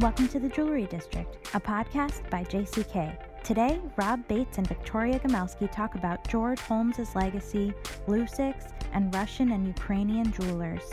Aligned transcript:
Welcome 0.00 0.28
to 0.28 0.38
the 0.38 0.48
Jewelry 0.48 0.86
District, 0.86 1.48
a 1.54 1.60
podcast 1.60 2.30
by 2.30 2.44
JCK. 2.44 3.42
Today, 3.42 3.80
Rob 3.96 4.20
Bates 4.28 4.56
and 4.58 4.64
Victoria 4.68 5.18
Gomelsky 5.18 5.68
talk 5.72 5.96
about 5.96 6.28
George 6.28 6.60
Holmes's 6.60 7.16
legacy, 7.16 7.72
Lusix, 8.06 8.70
and 8.92 9.12
Russian 9.12 9.50
and 9.50 9.66
Ukrainian 9.66 10.30
jewelers. 10.30 10.84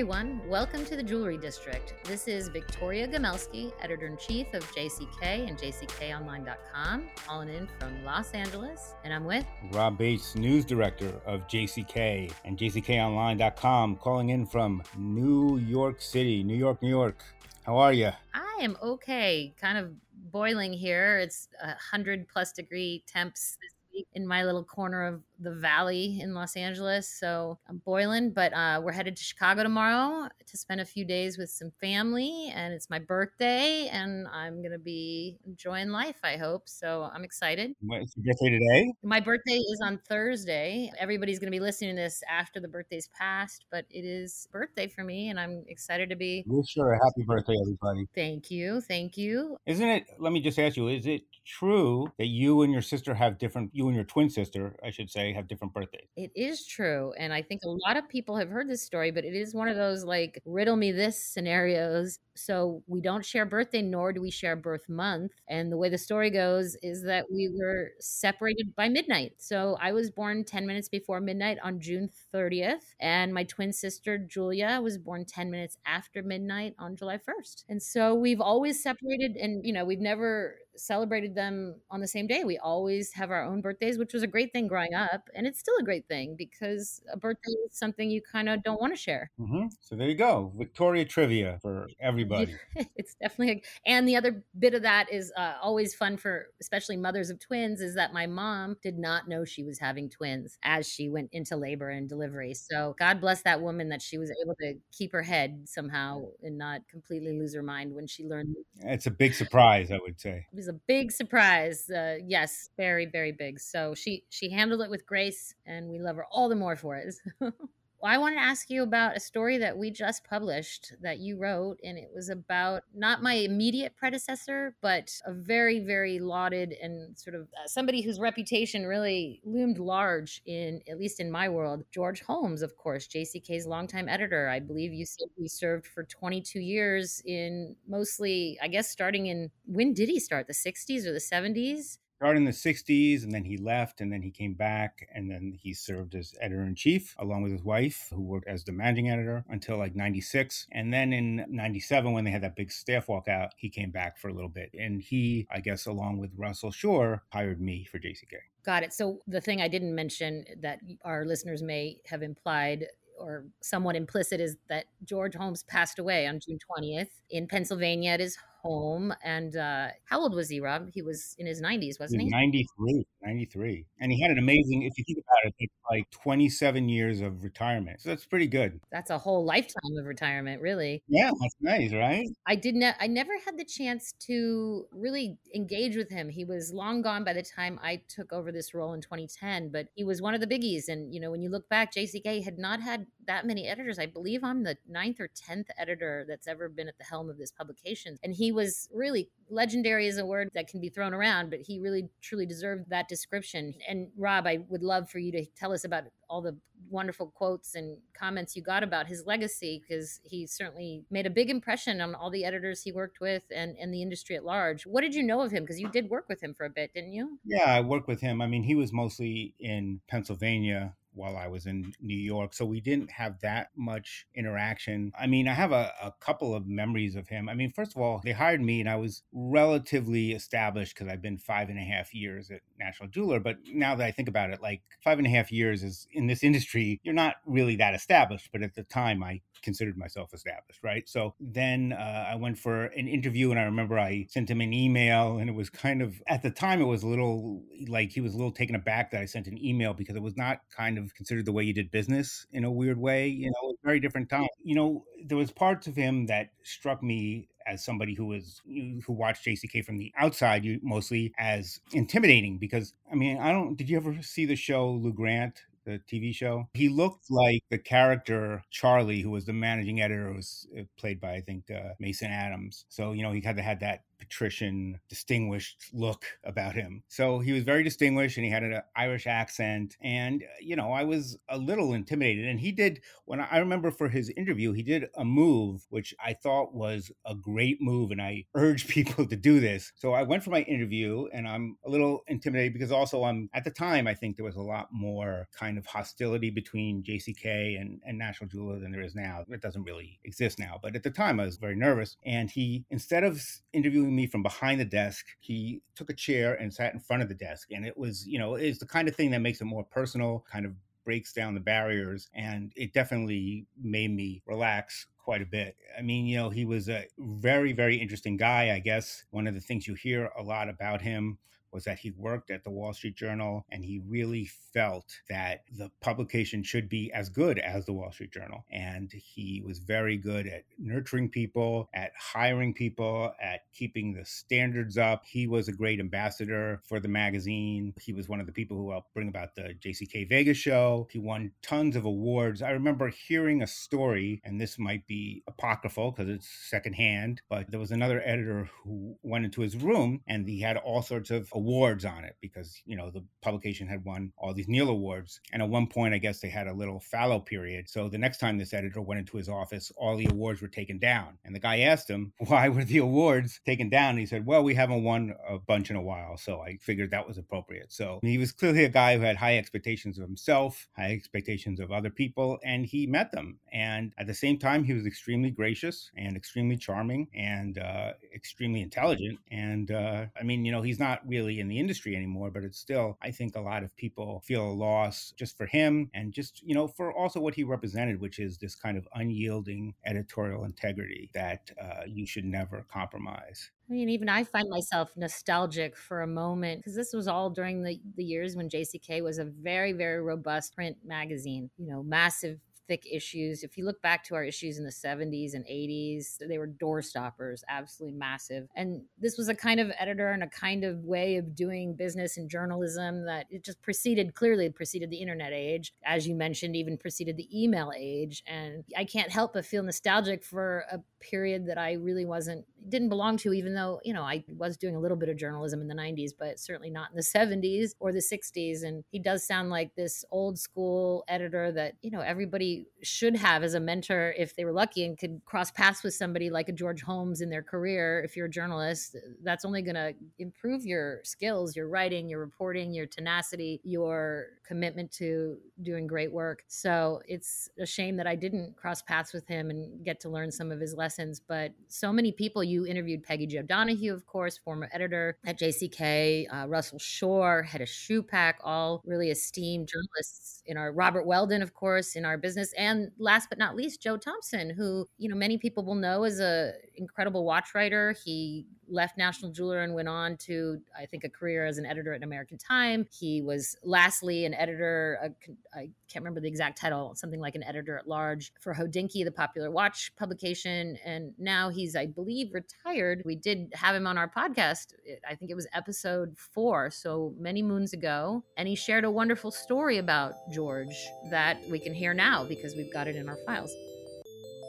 Everyone, 0.00 0.40
welcome 0.48 0.82
to 0.86 0.96
the 0.96 1.02
Jewelry 1.02 1.36
District. 1.36 1.92
This 2.04 2.26
is 2.26 2.48
Victoria 2.48 3.06
Gomelsky, 3.06 3.70
editor 3.82 4.06
in 4.06 4.16
chief 4.16 4.46
of 4.54 4.64
JCK 4.72 5.46
and 5.46 5.58
JCKOnline.com, 5.58 7.10
calling 7.26 7.50
in 7.50 7.68
from 7.78 8.02
Los 8.02 8.32
Angeles, 8.32 8.94
and 9.04 9.12
I'm 9.12 9.26
with 9.26 9.44
Rob 9.72 9.98
Bates, 9.98 10.34
news 10.34 10.64
director 10.64 11.12
of 11.26 11.46
JCK 11.48 12.32
and 12.46 12.56
JCKOnline.com, 12.56 13.96
calling 13.96 14.30
in 14.30 14.46
from 14.46 14.82
New 14.96 15.58
York 15.58 16.00
City, 16.00 16.42
New 16.42 16.56
York, 16.56 16.80
New 16.80 16.88
York. 16.88 17.22
How 17.64 17.76
are 17.76 17.92
you? 17.92 18.08
I 18.32 18.56
am 18.62 18.78
okay, 18.82 19.52
kind 19.60 19.76
of 19.76 19.92
boiling 20.32 20.72
here. 20.72 21.18
It's 21.18 21.46
a 21.62 21.74
hundred 21.74 22.26
plus 22.26 22.52
degree 22.52 23.04
temps 23.06 23.58
this 23.60 23.74
week 23.92 24.06
in 24.14 24.26
my 24.26 24.44
little 24.44 24.64
corner 24.64 25.04
of 25.04 25.20
the 25.40 25.54
valley 25.54 26.20
in 26.20 26.34
Los 26.34 26.56
Angeles. 26.56 27.08
So 27.08 27.58
I'm 27.68 27.78
boiling, 27.78 28.32
but 28.32 28.52
uh, 28.52 28.80
we're 28.82 28.92
headed 28.92 29.16
to 29.16 29.22
Chicago 29.22 29.62
tomorrow 29.62 30.28
to 30.46 30.56
spend 30.56 30.80
a 30.80 30.84
few 30.84 31.04
days 31.04 31.38
with 31.38 31.50
some 31.50 31.70
family. 31.80 32.52
And 32.54 32.74
it's 32.74 32.90
my 32.90 32.98
birthday, 32.98 33.88
and 33.88 34.26
I'm 34.28 34.60
going 34.60 34.72
to 34.72 34.78
be 34.78 35.38
enjoying 35.46 35.88
life, 35.88 36.16
I 36.22 36.36
hope. 36.36 36.68
So 36.68 37.08
I'm 37.12 37.24
excited. 37.24 37.72
What's 37.80 38.14
your 38.16 38.32
birthday 38.32 38.50
today? 38.50 38.92
My 39.02 39.20
birthday 39.20 39.56
is 39.56 39.80
on 39.84 39.98
Thursday. 40.08 40.90
Everybody's 40.98 41.38
going 41.38 41.50
to 41.50 41.56
be 41.56 41.60
listening 41.60 41.96
to 41.96 42.02
this 42.02 42.22
after 42.30 42.60
the 42.60 42.68
birthday's 42.68 43.08
passed, 43.16 43.64
but 43.70 43.86
it 43.90 44.04
is 44.04 44.48
birthday 44.52 44.88
for 44.88 45.04
me, 45.04 45.30
and 45.30 45.40
I'm 45.40 45.64
excited 45.68 46.10
to 46.10 46.16
be. 46.16 46.44
Wish 46.46 46.74
her 46.76 46.92
a 46.92 46.96
happy 46.96 47.24
birthday, 47.26 47.54
everybody. 47.60 48.06
Thank 48.14 48.50
you. 48.50 48.80
Thank 48.80 49.16
you. 49.16 49.56
Isn't 49.66 49.88
it? 49.88 50.04
Let 50.18 50.32
me 50.32 50.40
just 50.40 50.58
ask 50.58 50.76
you: 50.76 50.88
Is 50.88 51.06
it 51.06 51.22
true 51.46 52.12
that 52.18 52.26
you 52.26 52.62
and 52.62 52.72
your 52.72 52.82
sister 52.82 53.14
have 53.14 53.38
different? 53.38 53.70
You 53.72 53.86
and 53.86 53.94
your 53.94 54.04
twin 54.04 54.28
sister, 54.28 54.76
I 54.84 54.90
should 54.90 55.10
say, 55.10 55.29
have 55.34 55.48
different 55.48 55.72
birthdays. 55.74 56.08
It 56.16 56.30
is 56.34 56.66
true. 56.66 57.12
And 57.18 57.32
I 57.32 57.42
think 57.42 57.62
a 57.64 57.68
lot 57.68 57.96
of 57.96 58.08
people 58.08 58.36
have 58.36 58.48
heard 58.48 58.68
this 58.68 58.82
story, 58.82 59.10
but 59.10 59.24
it 59.24 59.34
is 59.34 59.54
one 59.54 59.68
of 59.68 59.76
those 59.76 60.04
like 60.04 60.40
riddle 60.44 60.76
me 60.76 60.92
this 60.92 61.22
scenarios. 61.22 62.18
So 62.36 62.82
we 62.86 63.00
don't 63.00 63.24
share 63.24 63.44
birthday, 63.44 63.82
nor 63.82 64.12
do 64.12 64.20
we 64.20 64.30
share 64.30 64.56
birth 64.56 64.88
month. 64.88 65.32
And 65.48 65.70
the 65.70 65.76
way 65.76 65.88
the 65.88 65.98
story 65.98 66.30
goes 66.30 66.76
is 66.82 67.02
that 67.04 67.26
we 67.30 67.50
were 67.52 67.92
separated 68.00 68.74
by 68.74 68.88
midnight. 68.88 69.34
So 69.38 69.76
I 69.80 69.92
was 69.92 70.10
born 70.10 70.44
10 70.44 70.66
minutes 70.66 70.88
before 70.88 71.20
midnight 71.20 71.58
on 71.62 71.80
June 71.80 72.08
30th. 72.34 72.94
And 73.00 73.34
my 73.34 73.44
twin 73.44 73.72
sister, 73.72 74.18
Julia, 74.18 74.80
was 74.82 74.98
born 74.98 75.24
10 75.24 75.50
minutes 75.50 75.76
after 75.86 76.22
midnight 76.22 76.74
on 76.78 76.96
July 76.96 77.18
1st. 77.18 77.64
And 77.68 77.82
so 77.82 78.14
we've 78.14 78.40
always 78.40 78.82
separated 78.82 79.36
and, 79.36 79.64
you 79.64 79.72
know, 79.72 79.84
we've 79.84 80.00
never 80.00 80.56
celebrated 80.80 81.34
them 81.34 81.76
on 81.90 82.00
the 82.00 82.08
same 82.08 82.26
day. 82.26 82.44
We 82.44 82.58
always 82.58 83.12
have 83.12 83.30
our 83.30 83.44
own 83.44 83.60
birthdays, 83.60 83.98
which 83.98 84.12
was 84.12 84.22
a 84.22 84.26
great 84.26 84.52
thing 84.52 84.66
growing 84.66 84.94
up. 84.94 85.28
And 85.34 85.46
it's 85.46 85.58
still 85.58 85.76
a 85.80 85.84
great 85.84 86.08
thing 86.08 86.34
because 86.36 87.02
a 87.12 87.16
birthday 87.16 87.52
is 87.66 87.76
something 87.76 88.10
you 88.10 88.22
kind 88.22 88.48
of 88.48 88.62
don't 88.62 88.80
want 88.80 88.92
to 88.92 88.96
share. 88.96 89.30
Mm-hmm. 89.38 89.66
So 89.80 89.96
there 89.96 90.08
you 90.08 90.14
go. 90.14 90.52
Victoria 90.56 91.04
trivia 91.04 91.58
for 91.62 91.88
everybody. 92.00 92.56
it's 92.96 93.14
definitely, 93.20 93.62
and 93.86 94.08
the 94.08 94.16
other 94.16 94.42
bit 94.58 94.74
of 94.74 94.82
that 94.82 95.12
is 95.12 95.32
uh, 95.36 95.54
always 95.62 95.94
fun 95.94 96.16
for 96.16 96.48
especially 96.60 96.96
mothers 96.96 97.30
of 97.30 97.38
twins 97.38 97.80
is 97.80 97.94
that 97.94 98.12
my 98.12 98.26
mom 98.26 98.76
did 98.82 98.98
not 98.98 99.28
know 99.28 99.44
she 99.44 99.62
was 99.62 99.78
having 99.78 100.08
twins 100.08 100.58
as 100.62 100.88
she 100.88 101.08
went 101.08 101.28
into 101.32 101.56
labor 101.56 101.90
and 101.90 102.08
delivery. 102.08 102.54
So 102.54 102.94
God 102.98 103.20
bless 103.20 103.42
that 103.42 103.60
woman 103.60 103.88
that 103.90 104.02
she 104.02 104.18
was 104.18 104.32
able 104.42 104.54
to 104.56 104.74
keep 104.92 105.12
her 105.12 105.22
head 105.22 105.62
somehow 105.66 106.22
and 106.42 106.56
not 106.56 106.82
completely 106.88 107.38
lose 107.38 107.54
her 107.54 107.62
mind 107.62 107.94
when 107.94 108.06
she 108.06 108.24
learned. 108.24 108.54
It's 108.80 109.06
a 109.06 109.10
big 109.10 109.34
surprise, 109.34 109.90
I 109.90 109.98
would 110.00 110.20
say. 110.20 110.46
It 110.52 110.56
was 110.56 110.68
a 110.70 110.74
big 110.88 111.12
surprise. 111.12 111.90
Uh, 111.90 112.16
yes, 112.24 112.70
very, 112.76 113.06
very 113.06 113.32
big. 113.32 113.60
So 113.60 113.94
she 113.94 114.24
she 114.30 114.50
handled 114.50 114.80
it 114.82 114.90
with 114.90 115.06
grace, 115.06 115.54
and 115.66 115.90
we 115.90 115.98
love 115.98 116.16
her 116.16 116.26
all 116.30 116.48
the 116.48 116.56
more 116.56 116.76
for 116.76 116.96
it. 116.96 117.14
Well, 118.00 118.10
I 118.10 118.16
wanted 118.16 118.36
to 118.36 118.42
ask 118.42 118.70
you 118.70 118.82
about 118.82 119.18
a 119.18 119.20
story 119.20 119.58
that 119.58 119.76
we 119.76 119.90
just 119.90 120.24
published 120.24 120.94
that 121.02 121.18
you 121.18 121.36
wrote, 121.36 121.78
and 121.84 121.98
it 121.98 122.08
was 122.14 122.30
about 122.30 122.84
not 122.94 123.22
my 123.22 123.34
immediate 123.34 123.94
predecessor, 123.94 124.74
but 124.80 125.10
a 125.26 125.34
very, 125.34 125.80
very 125.80 126.18
lauded 126.18 126.72
and 126.80 127.18
sort 127.18 127.36
of 127.36 127.42
uh, 127.42 127.66
somebody 127.66 128.00
whose 128.00 128.18
reputation 128.18 128.86
really 128.86 129.42
loomed 129.44 129.76
large 129.76 130.40
in, 130.46 130.80
at 130.88 130.98
least 130.98 131.20
in 131.20 131.30
my 131.30 131.50
world, 131.50 131.84
George 131.90 132.22
Holmes, 132.22 132.62
of 132.62 132.74
course, 132.78 133.06
JCK's 133.06 133.66
longtime 133.66 134.08
editor. 134.08 134.48
I 134.48 134.60
believe 134.60 134.94
you 134.94 135.04
served 135.46 135.86
for 135.86 136.02
22 136.04 136.58
years 136.58 137.20
in 137.26 137.76
mostly, 137.86 138.58
I 138.62 138.68
guess, 138.68 138.90
starting 138.90 139.26
in 139.26 139.50
when 139.66 139.92
did 139.92 140.08
he 140.08 140.20
start? 140.20 140.46
The 140.46 140.54
60s 140.54 141.04
or 141.04 141.12
the 141.12 141.20
70s? 141.20 141.98
Started 142.20 142.40
in 142.40 142.44
the 142.44 142.50
60s 142.50 143.24
and 143.24 143.32
then 143.32 143.44
he 143.44 143.56
left 143.56 144.02
and 144.02 144.12
then 144.12 144.20
he 144.20 144.30
came 144.30 144.52
back 144.52 145.08
and 145.14 145.30
then 145.30 145.56
he 145.58 145.72
served 145.72 146.14
as 146.14 146.34
editor 146.38 146.64
in 146.64 146.74
chief 146.74 147.16
along 147.18 147.42
with 147.42 147.50
his 147.50 147.62
wife 147.62 148.08
who 148.10 148.20
worked 148.20 148.46
as 148.46 148.62
the 148.62 148.72
managing 148.72 149.08
editor 149.08 149.42
until 149.48 149.78
like 149.78 149.96
96 149.96 150.66
and 150.70 150.92
then 150.92 151.14
in 151.14 151.46
97 151.48 152.12
when 152.12 152.24
they 152.24 152.30
had 152.30 152.42
that 152.42 152.56
big 152.56 152.70
staff 152.70 153.06
walkout 153.06 153.52
he 153.56 153.70
came 153.70 153.90
back 153.90 154.18
for 154.18 154.28
a 154.28 154.34
little 154.34 154.50
bit. 154.50 154.68
And 154.78 155.00
he 155.00 155.46
i 155.50 155.60
guess 155.60 155.86
along 155.86 156.18
with 156.18 156.30
russell 156.36 156.70
shor 156.70 157.22
hired 157.32 157.58
me 157.58 157.86
for 157.90 157.98
jck 157.98 158.34
got 158.66 158.82
it. 158.82 158.92
So 158.92 159.22
the 159.26 159.40
thing 159.40 159.62
i 159.62 159.68
didn't 159.68 159.94
mention 159.94 160.44
that 160.60 160.80
our 161.06 161.24
listeners 161.24 161.62
may 161.62 162.02
have 162.04 162.22
implied 162.22 162.84
or 163.18 163.44
somewhat 163.62 163.96
implicit 163.96 164.40
is 164.40 164.56
that 164.68 164.86
George 165.04 165.34
Holmes 165.34 165.62
passed 165.62 165.98
away 165.98 166.26
on 166.26 166.40
June 166.40 166.58
20th 166.58 167.10
in 167.28 167.46
Pennsylvania 167.46 168.12
at 168.12 168.20
his 168.20 168.36
home. 168.62 169.12
And 169.22 169.56
uh, 169.56 169.88
how 170.04 170.20
old 170.20 170.34
was 170.34 170.48
he, 170.48 170.60
Rob? 170.60 170.88
He 170.92 171.02
was 171.02 171.34
in 171.38 171.46
his 171.46 171.62
90s, 171.62 171.98
wasn't 171.98 172.22
he? 172.22 172.28
93. 172.28 173.06
93. 173.22 173.86
And 174.00 174.12
he 174.12 174.20
had 174.20 174.30
an 174.30 174.38
amazing, 174.38 174.82
if 174.82 174.92
you 174.96 175.04
think 175.04 175.18
about 175.18 175.52
it, 175.58 175.70
like 175.90 176.10
27 176.10 176.88
years 176.88 177.20
of 177.20 177.42
retirement. 177.42 178.00
So 178.00 178.10
that's 178.10 178.26
pretty 178.26 178.46
good. 178.46 178.80
That's 178.90 179.10
a 179.10 179.18
whole 179.18 179.44
lifetime 179.44 179.96
of 179.98 180.06
retirement, 180.06 180.62
really. 180.62 181.02
Yeah, 181.08 181.30
that's 181.40 181.56
nice, 181.60 181.92
right? 181.92 182.26
I 182.46 182.56
didn't, 182.56 182.84
I 183.00 183.06
never 183.06 183.32
had 183.44 183.58
the 183.58 183.64
chance 183.64 184.14
to 184.26 184.86
really 184.92 185.38
engage 185.54 185.96
with 185.96 186.10
him. 186.10 186.28
He 186.28 186.44
was 186.44 186.72
long 186.72 187.02
gone 187.02 187.24
by 187.24 187.32
the 187.32 187.42
time 187.42 187.78
I 187.82 188.02
took 188.08 188.32
over 188.32 188.52
this 188.52 188.74
role 188.74 188.94
in 188.94 189.00
2010, 189.00 189.70
but 189.70 189.88
he 189.94 190.04
was 190.04 190.22
one 190.22 190.34
of 190.34 190.40
the 190.40 190.46
biggies. 190.46 190.88
And, 190.88 191.12
you 191.12 191.20
know, 191.20 191.30
when 191.30 191.42
you 191.42 191.50
look 191.50 191.68
back, 191.68 191.92
JCK 191.92 192.44
had 192.44 192.58
not 192.58 192.80
had 192.80 193.06
that 193.26 193.46
many 193.46 193.66
editors. 193.66 193.98
I 193.98 194.06
believe 194.06 194.42
I'm 194.44 194.62
the 194.62 194.76
ninth 194.88 195.20
or 195.20 195.28
10th 195.28 195.68
editor 195.78 196.24
that's 196.28 196.48
ever 196.48 196.68
been 196.68 196.88
at 196.88 196.98
the 196.98 197.04
helm 197.04 197.30
of 197.30 197.38
this 197.38 197.50
publication. 197.50 198.18
And 198.22 198.34
he 198.34 198.52
was 198.52 198.88
really 198.92 199.28
legendary 199.50 200.06
is 200.06 200.18
a 200.18 200.26
word 200.26 200.50
that 200.54 200.68
can 200.68 200.80
be 200.80 200.88
thrown 200.88 201.14
around, 201.14 201.50
but 201.50 201.60
he 201.60 201.78
really 201.78 202.08
truly 202.22 202.46
deserved 202.46 202.90
that 202.90 203.08
description. 203.08 203.74
And 203.88 204.08
Rob, 204.16 204.46
I 204.46 204.58
would 204.68 204.82
love 204.82 205.10
for 205.10 205.18
you 205.18 205.32
to 205.32 205.44
tell 205.56 205.72
us 205.72 205.84
about 205.84 206.04
all 206.28 206.40
the 206.40 206.56
wonderful 206.88 207.26
quotes 207.26 207.74
and 207.74 207.98
comments 208.14 208.56
you 208.56 208.62
got 208.62 208.82
about 208.82 209.06
his 209.06 209.24
legacy 209.26 209.82
because 209.86 210.20
he 210.24 210.46
certainly 210.46 211.04
made 211.10 211.26
a 211.26 211.30
big 211.30 211.50
impression 211.50 212.00
on 212.00 212.14
all 212.14 212.30
the 212.30 212.44
editors 212.44 212.82
he 212.82 212.92
worked 212.92 213.20
with 213.20 213.42
and, 213.54 213.76
and 213.78 213.92
the 213.92 214.02
industry 214.02 214.36
at 214.36 214.44
large. 214.44 214.86
What 214.86 215.02
did 215.02 215.14
you 215.14 215.22
know 215.22 215.42
of 215.42 215.50
him? 215.50 215.64
Because 215.64 215.80
you 215.80 215.88
did 215.88 216.08
work 216.08 216.28
with 216.28 216.42
him 216.42 216.54
for 216.54 216.64
a 216.64 216.70
bit, 216.70 216.94
didn't 216.94 217.12
you? 217.12 217.38
Yeah, 217.44 217.64
I 217.64 217.80
worked 217.80 218.08
with 218.08 218.20
him. 218.20 218.40
I 218.40 218.46
mean, 218.46 218.62
he 218.62 218.74
was 218.74 218.92
mostly 218.92 219.54
in 219.58 220.00
Pennsylvania 220.08 220.94
while 221.14 221.36
I 221.36 221.48
was 221.48 221.66
in 221.66 221.92
New 222.00 222.16
York. 222.16 222.54
So 222.54 222.64
we 222.64 222.80
didn't 222.80 223.10
have 223.10 223.40
that 223.40 223.70
much 223.76 224.26
interaction. 224.34 225.12
I 225.18 225.26
mean, 225.26 225.48
I 225.48 225.54
have 225.54 225.72
a, 225.72 225.92
a, 226.02 226.12
couple 226.20 226.54
of 226.54 226.66
memories 226.66 227.16
of 227.16 227.28
him. 227.28 227.48
I 227.48 227.54
mean, 227.54 227.72
first 227.72 227.96
of 227.96 228.02
all, 228.02 228.20
they 228.22 228.32
hired 228.32 228.60
me 228.60 228.80
and 228.80 228.88
I 228.88 228.96
was 228.96 229.22
relatively 229.32 230.32
established 230.32 230.94
because 230.94 231.10
I've 231.10 231.22
been 231.22 231.38
five 231.38 231.70
and 231.70 231.78
a 231.78 231.82
half 231.82 232.14
years 232.14 232.50
at 232.50 232.60
National 232.78 233.08
Jeweler. 233.08 233.40
But 233.40 233.56
now 233.66 233.94
that 233.94 234.06
I 234.06 234.10
think 234.10 234.28
about 234.28 234.50
it, 234.50 234.60
like 234.60 234.82
five 235.02 235.18
and 235.18 235.26
a 235.26 235.30
half 235.30 235.50
years 235.50 235.82
is 235.82 236.06
in 236.12 236.26
this 236.26 236.44
industry, 236.44 237.00
you're 237.02 237.14
not 237.14 237.36
really 237.46 237.76
that 237.76 237.94
established. 237.94 238.50
But 238.52 238.62
at 238.62 238.74
the 238.74 238.82
time, 238.82 239.22
I 239.22 239.40
considered 239.62 239.96
myself 239.96 240.32
established, 240.32 240.82
right? 240.82 241.08
So 241.08 241.34
then 241.40 241.92
uh, 241.92 242.28
I 242.28 242.36
went 242.36 242.58
for 242.58 242.86
an 242.86 243.08
interview 243.08 243.50
and 243.50 243.58
I 243.58 243.64
remember 243.64 243.98
I 243.98 244.26
sent 244.30 244.50
him 244.50 244.60
an 244.60 244.72
email 244.72 245.38
and 245.38 245.48
it 245.48 245.54
was 245.54 245.70
kind 245.70 246.02
of, 246.02 246.22
at 246.26 246.42
the 246.42 246.50
time, 246.50 246.80
it 246.80 246.86
was 246.86 247.02
a 247.02 247.08
little 247.08 247.62
like 247.88 248.12
he 248.12 248.20
was 248.20 248.34
a 248.34 248.36
little 248.36 248.52
taken 248.52 248.74
aback 248.74 249.10
that 249.10 249.20
I 249.20 249.26
sent 249.26 249.46
an 249.46 249.62
email 249.62 249.94
because 249.94 250.16
it 250.16 250.22
was 250.22 250.36
not 250.36 250.60
kind 250.74 250.98
of 250.98 250.99
considered 251.08 251.46
the 251.46 251.52
way 251.52 251.64
you 251.64 251.72
did 251.72 251.90
business 251.90 252.46
in 252.52 252.64
a 252.64 252.70
weird 252.70 252.98
way. 252.98 253.28
You 253.28 253.50
know, 253.50 253.74
very 253.84 254.00
different 254.00 254.28
time. 254.28 254.48
You 254.62 254.74
know, 254.74 255.04
there 255.24 255.38
was 255.38 255.50
parts 255.50 255.86
of 255.86 255.96
him 255.96 256.26
that 256.26 256.50
struck 256.62 257.02
me 257.02 257.48
as 257.66 257.84
somebody 257.84 258.14
who 258.14 258.26
was 258.26 258.60
who 258.66 259.12
watched 259.12 259.44
JCK 259.44 259.84
from 259.84 259.98
the 259.98 260.12
outside, 260.18 260.64
you 260.64 260.80
mostly 260.82 261.32
as 261.38 261.80
intimidating 261.92 262.58
because 262.58 262.94
I 263.10 263.14
mean 263.14 263.38
I 263.38 263.52
don't. 263.52 263.76
Did 263.76 263.88
you 263.88 263.96
ever 263.96 264.22
see 264.22 264.44
the 264.44 264.56
show 264.56 264.90
Lou 264.90 265.12
Grant? 265.12 265.62
the 265.84 265.98
TV 265.98 266.34
show. 266.34 266.68
He 266.74 266.88
looked 266.88 267.30
like 267.30 267.64
the 267.70 267.78
character 267.78 268.62
Charlie, 268.70 269.22
who 269.22 269.30
was 269.30 269.46
the 269.46 269.52
managing 269.52 270.00
editor, 270.00 270.32
was 270.32 270.66
uh, 270.78 270.82
played 270.98 271.20
by 271.20 271.34
I 271.34 271.40
think 271.40 271.70
uh, 271.70 271.94
Mason 271.98 272.30
Adams. 272.30 272.84
So 272.88 273.12
you 273.12 273.22
know 273.22 273.32
he 273.32 273.40
kind 273.40 273.58
of 273.58 273.64
had 273.64 273.80
that 273.80 274.04
patrician, 274.30 275.00
distinguished 275.08 275.90
look 275.92 276.24
about 276.44 276.74
him. 276.74 277.02
So 277.08 277.40
he 277.40 277.52
was 277.52 277.64
very 277.64 277.82
distinguished 277.82 278.36
and 278.36 278.46
he 278.46 278.52
had 278.52 278.62
an 278.62 278.74
uh, 278.74 278.80
Irish 278.94 279.26
accent. 279.26 279.96
And, 280.00 280.42
uh, 280.42 280.46
you 280.60 280.76
know, 280.76 280.92
I 280.92 281.02
was 281.02 281.36
a 281.48 281.58
little 281.58 281.92
intimidated. 281.92 282.46
And 282.46 282.60
he 282.60 282.70
did, 282.70 283.00
when 283.24 283.40
I 283.40 283.58
remember 283.58 283.90
for 283.90 284.08
his 284.08 284.30
interview, 284.30 284.72
he 284.72 284.84
did 284.84 285.06
a 285.16 285.24
move 285.24 285.84
which 285.90 286.14
I 286.24 286.34
thought 286.34 286.72
was 286.72 287.10
a 287.26 287.34
great 287.34 287.82
move. 287.82 288.12
And 288.12 288.22
I 288.22 288.44
urge 288.54 288.86
people 288.88 289.26
to 289.26 289.36
do 289.36 289.58
this. 289.58 289.92
So 289.96 290.12
I 290.12 290.22
went 290.22 290.44
for 290.44 290.50
my 290.50 290.62
interview 290.62 291.26
and 291.32 291.48
I'm 291.48 291.76
a 291.84 291.90
little 291.90 292.22
intimidated 292.28 292.72
because 292.72 292.92
also 292.92 293.24
I'm 293.24 293.50
at 293.52 293.64
the 293.64 293.70
time, 293.70 294.06
I 294.06 294.14
think 294.14 294.36
there 294.36 294.46
was 294.46 294.56
a 294.56 294.62
lot 294.62 294.88
more 294.92 295.48
kind 295.52 295.76
of 295.76 295.86
hostility 295.86 296.50
between 296.50 297.02
JCK 297.02 297.80
and, 297.80 298.00
and 298.06 298.16
National 298.16 298.48
Jeweler 298.48 298.78
than 298.78 298.92
there 298.92 299.02
is 299.02 299.16
now. 299.16 299.44
It 299.48 299.60
doesn't 299.60 299.82
really 299.82 300.20
exist 300.24 300.60
now. 300.60 300.78
But 300.80 300.94
at 300.94 301.02
the 301.02 301.10
time, 301.10 301.40
I 301.40 301.46
was 301.46 301.56
very 301.56 301.74
nervous. 301.74 302.16
And 302.24 302.48
he, 302.48 302.84
instead 302.90 303.24
of 303.24 303.42
interviewing 303.72 304.14
me 304.14 304.19
from 304.26 304.42
behind 304.42 304.80
the 304.80 304.84
desk, 304.84 305.26
he 305.40 305.82
took 305.94 306.10
a 306.10 306.14
chair 306.14 306.54
and 306.54 306.72
sat 306.72 306.94
in 306.94 307.00
front 307.00 307.22
of 307.22 307.28
the 307.28 307.34
desk. 307.34 307.68
And 307.72 307.84
it 307.84 307.96
was, 307.96 308.26
you 308.26 308.38
know, 308.38 308.54
it's 308.54 308.78
the 308.78 308.86
kind 308.86 309.08
of 309.08 309.16
thing 309.16 309.30
that 309.30 309.40
makes 309.40 309.60
it 309.60 309.64
more 309.64 309.84
personal, 309.84 310.44
kind 310.50 310.66
of 310.66 310.72
breaks 311.04 311.32
down 311.32 311.54
the 311.54 311.60
barriers. 311.60 312.28
And 312.34 312.72
it 312.76 312.92
definitely 312.92 313.66
made 313.80 314.10
me 314.10 314.42
relax 314.46 315.06
quite 315.18 315.42
a 315.42 315.46
bit. 315.46 315.76
I 315.98 316.02
mean, 316.02 316.26
you 316.26 316.36
know, 316.36 316.50
he 316.50 316.64
was 316.64 316.88
a 316.88 317.06
very, 317.18 317.72
very 317.72 317.96
interesting 317.96 318.36
guy. 318.36 318.74
I 318.74 318.78
guess 318.78 319.24
one 319.30 319.46
of 319.46 319.54
the 319.54 319.60
things 319.60 319.86
you 319.86 319.94
hear 319.94 320.30
a 320.36 320.42
lot 320.42 320.68
about 320.68 321.02
him 321.02 321.38
was 321.72 321.84
that 321.84 321.98
he 321.98 322.10
worked 322.10 322.50
at 322.50 322.64
the 322.64 322.70
Wall 322.70 322.92
Street 322.92 323.16
Journal 323.16 323.64
and 323.70 323.84
he 323.84 324.00
really 324.06 324.50
felt 324.72 325.20
that 325.28 325.64
the 325.76 325.90
publication 326.00 326.62
should 326.62 326.88
be 326.88 327.12
as 327.12 327.28
good 327.28 327.58
as 327.58 327.86
the 327.86 327.92
Wall 327.92 328.12
Street 328.12 328.32
Journal. 328.32 328.64
And 328.70 329.10
he 329.12 329.62
was 329.64 329.78
very 329.78 330.16
good 330.16 330.46
at 330.46 330.64
nurturing 330.78 331.28
people, 331.28 331.88
at 331.94 332.12
hiring 332.18 332.74
people, 332.74 333.32
at 333.40 333.60
keeping 333.72 334.12
the 334.12 334.24
standards 334.24 334.98
up. 334.98 335.24
He 335.26 335.46
was 335.46 335.68
a 335.68 335.72
great 335.72 336.00
ambassador 336.00 336.80
for 336.84 337.00
the 337.00 337.08
magazine. 337.08 337.94
He 338.00 338.12
was 338.12 338.28
one 338.28 338.40
of 338.40 338.46
the 338.46 338.52
people 338.52 338.76
who 338.76 338.90
helped 338.90 339.14
bring 339.14 339.28
about 339.28 339.54
the 339.54 339.74
JCK 339.80 340.28
Vegas 340.28 340.56
show. 340.56 341.08
He 341.10 341.18
won 341.18 341.52
tons 341.62 341.96
of 341.96 342.04
awards. 342.04 342.62
I 342.62 342.70
remember 342.70 343.08
hearing 343.08 343.62
a 343.62 343.66
story, 343.66 344.40
and 344.44 344.60
this 344.60 344.78
might 344.78 345.06
be 345.06 345.42
apocryphal 345.46 346.12
because 346.12 346.28
it's 346.28 346.48
secondhand, 346.48 347.42
but 347.48 347.70
there 347.70 347.80
was 347.80 347.90
another 347.90 348.22
editor 348.24 348.70
who 348.82 349.16
went 349.22 349.44
into 349.44 349.60
his 349.60 349.76
room 349.76 350.20
and 350.26 350.48
he 350.48 350.60
had 350.60 350.76
all 350.76 351.02
sorts 351.02 351.30
of 351.30 351.48
awards 351.60 352.04
on 352.04 352.24
it 352.24 352.36
because 352.40 352.80
you 352.86 352.96
know 352.96 353.10
the 353.10 353.24
publication 353.42 353.86
had 353.86 354.04
won 354.04 354.32
all 354.38 354.54
these 354.54 354.68
Neal 354.68 354.88
awards. 354.88 355.40
And 355.52 355.62
at 355.62 355.68
one 355.68 355.86
point, 355.86 356.14
I 356.14 356.18
guess 356.18 356.40
they 356.40 356.48
had 356.48 356.66
a 356.66 356.72
little 356.72 357.00
fallow 357.00 357.38
period. 357.38 357.88
So 357.88 358.08
the 358.08 358.18
next 358.18 358.38
time 358.38 358.56
this 358.56 358.72
editor 358.72 359.00
went 359.00 359.20
into 359.20 359.36
his 359.36 359.48
office, 359.48 359.92
all 359.96 360.16
the 360.16 360.28
awards 360.30 360.62
were 360.62 360.68
taken 360.68 360.98
down. 360.98 361.38
And 361.44 361.54
the 361.54 361.60
guy 361.60 361.80
asked 361.80 362.08
him 362.08 362.32
why 362.38 362.68
were 362.68 362.84
the 362.84 362.98
awards 362.98 363.60
taken 363.66 363.88
down. 363.88 364.10
And 364.10 364.18
he 364.18 364.26
said, 364.26 364.46
"Well, 364.46 364.64
we 364.64 364.74
haven't 364.74 365.04
won 365.04 365.34
a 365.48 365.58
bunch 365.58 365.90
in 365.90 365.96
a 365.96 366.02
while, 366.02 366.36
so 366.36 366.60
I 366.60 366.78
figured 366.80 367.10
that 367.10 367.28
was 367.28 367.38
appropriate." 367.38 367.92
So 367.92 368.20
he 368.22 368.38
was 368.38 368.52
clearly 368.52 368.84
a 368.84 368.88
guy 368.88 369.16
who 369.16 369.22
had 369.22 369.36
high 369.36 369.58
expectations 369.58 370.18
of 370.18 370.26
himself, 370.26 370.88
high 370.96 371.12
expectations 371.12 371.80
of 371.80 371.92
other 371.92 372.10
people, 372.10 372.58
and 372.64 372.86
he 372.86 373.06
met 373.06 373.32
them. 373.32 373.58
And 373.72 374.12
at 374.18 374.26
the 374.26 374.34
same 374.34 374.58
time, 374.58 374.84
he 374.84 374.94
was 374.94 375.06
extremely 375.06 375.50
gracious 375.50 376.10
and 376.16 376.36
extremely 376.36 376.76
charming 376.76 377.28
and 377.34 377.78
uh, 377.78 378.12
extremely 378.34 378.80
intelligent. 378.80 379.38
And 379.50 379.90
uh, 379.90 380.26
I 380.38 380.42
mean, 380.42 380.64
you 380.64 380.72
know, 380.72 380.82
he's 380.82 380.98
not 380.98 381.20
really 381.26 381.49
really 381.50 381.60
in 381.60 381.68
the 381.68 381.78
industry 381.78 382.16
anymore, 382.16 382.50
but 382.50 382.62
it's 382.62 382.78
still, 382.78 383.18
I 383.22 383.30
think 383.30 383.56
a 383.56 383.60
lot 383.60 383.82
of 383.82 383.94
people 383.96 384.42
feel 384.44 384.68
a 384.68 384.72
loss 384.72 385.32
just 385.36 385.56
for 385.56 385.66
him 385.66 386.10
and 386.14 386.32
just, 386.32 386.62
you 386.62 386.74
know, 386.74 386.86
for 386.86 387.12
also 387.12 387.40
what 387.40 387.54
he 387.54 387.64
represented, 387.64 388.20
which 388.20 388.38
is 388.38 388.58
this 388.58 388.74
kind 388.74 388.96
of 388.96 389.06
unyielding 389.14 389.94
editorial 390.06 390.64
integrity 390.64 391.30
that 391.34 391.70
uh, 391.80 392.02
you 392.06 392.26
should 392.26 392.44
never 392.44 392.86
compromise. 392.90 393.70
I 393.88 393.92
mean, 393.92 394.08
even 394.08 394.28
I 394.28 394.44
find 394.44 394.68
myself 394.70 395.10
nostalgic 395.16 395.96
for 395.96 396.22
a 396.22 396.26
moment 396.26 396.80
because 396.80 396.94
this 396.94 397.12
was 397.12 397.26
all 397.26 397.50
during 397.50 397.82
the, 397.82 398.00
the 398.16 398.24
years 398.24 398.54
when 398.54 398.68
JCK 398.68 399.22
was 399.22 399.38
a 399.38 399.44
very, 399.44 399.92
very 399.92 400.22
robust 400.22 400.74
print 400.76 400.96
magazine, 401.04 401.70
you 401.76 401.88
know, 401.88 402.02
massive 402.02 402.60
thick 402.90 403.06
issues. 403.08 403.62
If 403.62 403.78
you 403.78 403.84
look 403.84 404.02
back 404.02 404.24
to 404.24 404.34
our 404.34 404.42
issues 404.42 404.76
in 404.76 404.84
the 404.84 404.90
70s 404.90 405.54
and 405.54 405.64
80s, 405.64 406.38
they 406.40 406.58
were 406.58 406.66
door 406.66 407.02
stoppers, 407.02 407.62
absolutely 407.68 408.18
massive. 408.18 408.66
And 408.74 409.02
this 409.16 409.38
was 409.38 409.48
a 409.48 409.54
kind 409.54 409.78
of 409.78 409.92
editor 409.96 410.32
and 410.32 410.42
a 410.42 410.48
kind 410.48 410.82
of 410.82 411.04
way 411.04 411.36
of 411.36 411.54
doing 411.54 411.94
business 411.94 412.36
and 412.36 412.50
journalism 412.50 413.26
that 413.26 413.46
it 413.48 413.64
just 413.64 413.80
preceded, 413.80 414.34
clearly 414.34 414.70
preceded 414.70 415.08
the 415.08 415.18
internet 415.18 415.52
age. 415.52 415.92
As 416.04 416.26
you 416.26 416.34
mentioned, 416.34 416.74
even 416.74 416.98
preceded 416.98 417.36
the 417.36 417.48
email 417.56 417.92
age. 417.96 418.42
And 418.44 418.82
I 418.96 419.04
can't 419.04 419.30
help 419.30 419.52
but 419.52 419.64
feel 419.64 419.84
nostalgic 419.84 420.42
for 420.42 420.84
a 420.90 420.98
period 421.20 421.66
that 421.66 421.78
I 421.78 421.92
really 421.92 422.24
wasn't, 422.24 422.64
didn't 422.88 423.10
belong 423.10 423.36
to, 423.38 423.52
even 423.52 423.74
though, 423.74 424.00
you 424.04 424.14
know, 424.14 424.22
I 424.22 424.42
was 424.56 424.76
doing 424.76 424.96
a 424.96 425.00
little 425.00 425.16
bit 425.16 425.28
of 425.28 425.36
journalism 425.36 425.80
in 425.80 425.88
the 425.88 425.94
90s, 425.94 426.30
but 426.38 426.58
certainly 426.58 426.90
not 426.90 427.10
in 427.10 427.16
the 427.16 427.22
70s 427.22 427.90
or 428.00 428.12
the 428.12 428.20
60s. 428.20 428.82
And 428.82 429.04
he 429.10 429.18
does 429.18 429.46
sound 429.46 429.68
like 429.68 429.94
this 429.94 430.24
old 430.30 430.58
school 430.58 431.24
editor 431.28 431.70
that, 431.72 431.94
you 432.00 432.10
know, 432.10 432.20
everybody 432.20 432.86
should 433.02 433.36
have 433.36 433.62
as 433.62 433.74
a 433.74 433.80
mentor 433.80 434.34
if 434.38 434.56
they 434.56 434.64
were 434.64 434.72
lucky 434.72 435.04
and 435.04 435.18
could 435.18 435.42
cross 435.44 435.70
paths 435.70 436.02
with 436.02 436.14
somebody 436.14 436.48
like 436.48 436.70
a 436.70 436.72
George 436.72 437.02
Holmes 437.02 437.42
in 437.42 437.50
their 437.50 437.62
career. 437.62 438.22
If 438.24 438.34
you're 438.34 438.46
a 438.46 438.50
journalist, 438.50 439.16
that's 439.42 439.66
only 439.66 439.82
going 439.82 439.96
to 439.96 440.14
improve 440.38 440.86
your 440.86 441.20
skills, 441.22 441.76
your 441.76 441.88
writing, 441.88 442.28
your 442.30 442.40
reporting, 442.40 442.94
your 442.94 443.06
tenacity, 443.06 443.80
your 443.84 444.46
commitment 444.66 445.10
to 445.10 445.58
doing 445.82 446.06
great 446.06 446.32
work. 446.32 446.62
So 446.68 447.20
it's 447.26 447.68
a 447.78 447.84
shame 447.84 448.16
that 448.16 448.26
I 448.26 448.36
didn't 448.36 448.76
cross 448.76 449.02
paths 449.02 449.34
with 449.34 449.46
him 449.46 449.68
and 449.68 450.02
get 450.04 450.20
to 450.20 450.30
learn 450.30 450.50
some 450.50 450.70
of 450.70 450.80
his 450.80 450.94
lessons. 450.94 451.09
But 451.46 451.72
so 451.88 452.12
many 452.12 452.32
people, 452.32 452.62
you 452.62 452.86
interviewed 452.86 453.22
Peggy 453.22 453.46
Jo 453.46 453.62
Donahue, 453.62 454.12
of 454.12 454.26
course, 454.26 454.58
former 454.58 454.88
editor 454.92 455.36
at 455.44 455.58
JCK, 455.58 456.46
uh, 456.52 456.68
Russell 456.68 456.98
Shor, 456.98 457.62
head 457.62 457.80
of 457.80 457.88
Schuppak, 457.88 458.54
all 458.62 459.02
really 459.04 459.30
esteemed 459.30 459.88
journalists 459.88 460.62
in 460.66 460.76
our 460.76 460.92
Robert 460.92 461.26
Weldon, 461.26 461.62
of 461.62 461.74
course, 461.74 462.16
in 462.16 462.24
our 462.24 462.38
business 462.38 462.72
and 462.74 463.10
last 463.18 463.48
but 463.48 463.58
not 463.58 463.76
least, 463.76 464.02
Joe 464.02 464.16
Thompson, 464.16 464.70
who 464.70 465.08
you 465.18 465.28
know 465.28 465.36
many 465.36 465.58
people 465.58 465.84
will 465.84 465.94
know 465.94 466.24
as 466.24 466.40
a 466.40 466.72
incredible 467.00 467.44
watch 467.44 467.74
writer. 467.74 468.14
He 468.24 468.66
left 468.88 469.16
National 469.16 469.50
Jeweler 469.50 469.80
and 469.80 469.94
went 469.94 470.08
on 470.08 470.36
to, 470.38 470.78
I 470.98 471.06
think, 471.06 471.24
a 471.24 471.28
career 471.28 471.66
as 471.66 471.78
an 471.78 471.86
editor 471.86 472.12
at 472.12 472.22
American 472.22 472.58
Time. 472.58 473.06
He 473.10 473.40
was 473.40 473.76
lastly 473.82 474.44
an 474.44 474.54
editor, 474.54 475.18
a, 475.22 475.78
I 475.78 475.90
can't 476.08 476.22
remember 476.22 476.40
the 476.40 476.48
exact 476.48 476.78
title, 476.78 477.14
something 477.14 477.40
like 477.40 477.54
an 477.54 477.62
editor 477.64 477.96
at 477.96 478.06
large 478.06 478.52
for 478.60 478.74
Hodinkee, 478.74 479.24
the 479.24 479.32
popular 479.32 479.70
watch 479.70 480.12
publication. 480.16 480.98
And 481.04 481.32
now 481.38 481.70
he's, 481.70 481.96
I 481.96 482.06
believe, 482.06 482.52
retired. 482.52 483.22
We 483.24 483.36
did 483.36 483.72
have 483.74 483.94
him 483.94 484.06
on 484.06 484.18
our 484.18 484.28
podcast. 484.28 484.94
I 485.28 485.34
think 485.34 485.50
it 485.50 485.54
was 485.54 485.66
episode 485.72 486.36
four, 486.36 486.90
so 486.90 487.34
many 487.38 487.62
moons 487.62 487.92
ago. 487.92 488.44
And 488.56 488.68
he 488.68 488.74
shared 488.74 489.04
a 489.04 489.10
wonderful 489.10 489.50
story 489.50 489.98
about 489.98 490.34
George 490.52 490.96
that 491.30 491.58
we 491.70 491.78
can 491.78 491.94
hear 491.94 492.12
now 492.12 492.44
because 492.44 492.74
we've 492.74 492.92
got 492.92 493.08
it 493.08 493.16
in 493.16 493.28
our 493.28 493.38
files. 493.46 493.74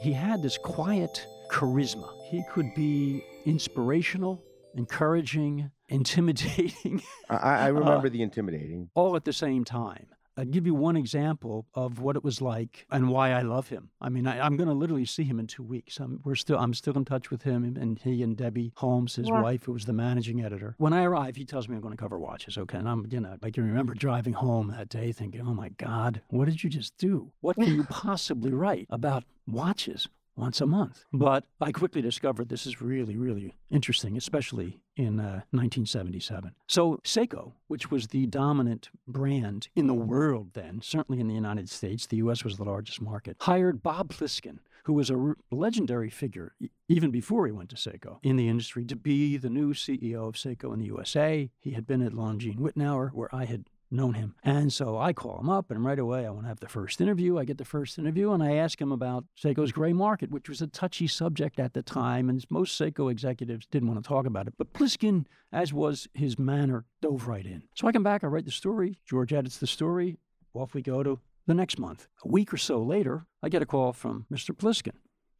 He 0.02 0.12
had 0.12 0.42
this 0.42 0.58
quiet 0.58 1.26
charisma. 1.52 2.08
He 2.30 2.42
could 2.50 2.74
be 2.74 3.22
inspirational, 3.44 4.42
encouraging, 4.74 5.70
intimidating. 5.88 7.02
I, 7.28 7.36
I 7.36 7.66
remember 7.68 8.08
uh, 8.08 8.10
the 8.10 8.22
intimidating. 8.22 8.90
All 8.94 9.14
at 9.14 9.24
the 9.24 9.32
same 9.32 9.64
time. 9.64 10.06
I'll 10.34 10.46
give 10.46 10.64
you 10.64 10.74
one 10.74 10.96
example 10.96 11.66
of 11.74 12.00
what 12.00 12.16
it 12.16 12.24
was 12.24 12.40
like 12.40 12.86
and 12.90 13.10
why 13.10 13.32
I 13.32 13.42
love 13.42 13.68
him. 13.68 13.90
I 14.00 14.08
mean, 14.08 14.26
I, 14.26 14.46
am 14.46 14.56
going 14.56 14.68
to 14.68 14.74
literally 14.74 15.04
see 15.04 15.24
him 15.24 15.38
in 15.38 15.46
two 15.46 15.62
weeks. 15.62 15.98
I'm, 15.98 16.20
we're 16.24 16.36
still, 16.36 16.58
I'm 16.58 16.72
still 16.72 16.96
in 16.96 17.04
touch 17.04 17.30
with 17.30 17.42
him 17.42 17.64
and 17.64 17.98
he 17.98 18.22
and 18.22 18.34
Debbie 18.34 18.72
Holmes, 18.76 19.16
his 19.16 19.28
yeah. 19.28 19.42
wife, 19.42 19.64
who 19.64 19.72
was 19.72 19.84
the 19.84 19.92
managing 19.92 20.42
editor. 20.42 20.74
When 20.78 20.94
I 20.94 21.04
arrive, 21.04 21.36
he 21.36 21.44
tells 21.44 21.68
me 21.68 21.76
I'm 21.76 21.82
going 21.82 21.94
to 21.94 22.00
cover 22.00 22.18
watches. 22.18 22.56
Okay, 22.56 22.78
and 22.78 22.88
I'm, 22.88 23.06
you 23.10 23.20
know, 23.20 23.36
I 23.42 23.50
can 23.50 23.64
remember 23.64 23.92
driving 23.92 24.32
home 24.32 24.68
that 24.68 24.88
day 24.88 25.12
thinking, 25.12 25.42
"Oh 25.42 25.52
my 25.52 25.68
God, 25.68 26.22
what 26.28 26.46
did 26.46 26.64
you 26.64 26.70
just 26.70 26.96
do? 26.96 27.30
What 27.42 27.56
can 27.56 27.66
you 27.66 27.84
possibly 27.90 28.52
write 28.52 28.86
about 28.88 29.24
watches?" 29.46 30.08
Once 30.36 30.60
a 30.60 30.66
month. 30.66 31.04
But 31.12 31.44
I 31.60 31.72
quickly 31.72 32.02
discovered 32.02 32.48
this 32.48 32.66
is 32.66 32.80
really, 32.80 33.16
really 33.16 33.54
interesting, 33.70 34.16
especially 34.16 34.80
in 34.96 35.20
uh, 35.20 35.44
1977. 35.50 36.52
So 36.66 36.98
Seiko, 37.04 37.52
which 37.68 37.90
was 37.90 38.08
the 38.08 38.26
dominant 38.26 38.90
brand 39.06 39.68
in 39.74 39.86
the 39.86 39.94
world 39.94 40.50
then, 40.54 40.80
certainly 40.82 41.20
in 41.20 41.28
the 41.28 41.34
United 41.34 41.68
States, 41.68 42.06
the 42.06 42.16
U.S. 42.18 42.44
was 42.44 42.56
the 42.56 42.64
largest 42.64 43.00
market, 43.00 43.36
hired 43.40 43.82
Bob 43.82 44.12
Pliskin, 44.12 44.58
who 44.84 44.92
was 44.92 45.10
a 45.10 45.34
legendary 45.50 46.10
figure 46.10 46.54
even 46.88 47.10
before 47.10 47.46
he 47.46 47.52
went 47.52 47.70
to 47.70 47.76
Seiko 47.76 48.18
in 48.22 48.36
the 48.36 48.48
industry, 48.48 48.84
to 48.84 48.96
be 48.96 49.36
the 49.36 49.50
new 49.50 49.72
CEO 49.72 50.28
of 50.28 50.34
Seiko 50.34 50.72
in 50.72 50.80
the 50.80 50.86
USA. 50.86 51.50
He 51.60 51.70
had 51.70 51.86
been 51.86 52.02
at 52.02 52.12
Longines 52.12 52.58
Wittnauer, 52.58 53.12
where 53.12 53.32
I 53.34 53.44
had 53.44 53.66
known 53.92 54.14
him. 54.14 54.34
And 54.42 54.72
so 54.72 54.98
I 54.98 55.12
call 55.12 55.38
him 55.38 55.48
up, 55.48 55.70
and 55.70 55.84
right 55.84 55.98
away 55.98 56.26
I 56.26 56.30
want 56.30 56.44
to 56.44 56.48
have 56.48 56.60
the 56.60 56.68
first 56.68 57.00
interview. 57.00 57.38
I 57.38 57.44
get 57.44 57.58
the 57.58 57.64
first 57.64 57.98
interview, 57.98 58.32
and 58.32 58.42
I 58.42 58.56
ask 58.56 58.80
him 58.80 58.92
about 58.92 59.24
Seiko's 59.40 59.72
gray 59.72 59.92
market, 59.92 60.30
which 60.30 60.48
was 60.48 60.62
a 60.62 60.66
touchy 60.66 61.06
subject 61.06 61.60
at 61.60 61.74
the 61.74 61.82
time, 61.82 62.28
and 62.28 62.44
most 62.50 62.80
Seiko 62.80 63.10
executives 63.10 63.66
didn't 63.66 63.88
want 63.88 64.02
to 64.02 64.08
talk 64.08 64.26
about 64.26 64.46
it. 64.46 64.54
But 64.56 64.72
Pliskin, 64.72 65.26
as 65.52 65.72
was 65.72 66.08
his 66.14 66.38
manner, 66.38 66.84
dove 67.00 67.28
right 67.28 67.46
in. 67.46 67.62
So 67.74 67.86
I 67.86 67.92
come 67.92 68.02
back, 68.02 68.24
I 68.24 68.28
write 68.28 68.46
the 68.46 68.50
story. 68.50 68.98
George 69.04 69.32
edits 69.32 69.58
the 69.58 69.66
story. 69.66 70.18
Off 70.54 70.74
we 70.74 70.82
go 70.82 71.02
to 71.02 71.18
the 71.46 71.54
next 71.54 71.78
month. 71.78 72.08
A 72.24 72.28
week 72.28 72.52
or 72.52 72.58
so 72.58 72.82
later, 72.82 73.26
I 73.42 73.48
get 73.48 73.62
a 73.62 73.66
call 73.66 73.92
from 73.92 74.26
Mr. 74.32 74.56
Pliskin. 74.56 74.96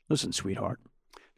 Listen, 0.09 0.33
sweetheart. 0.33 0.81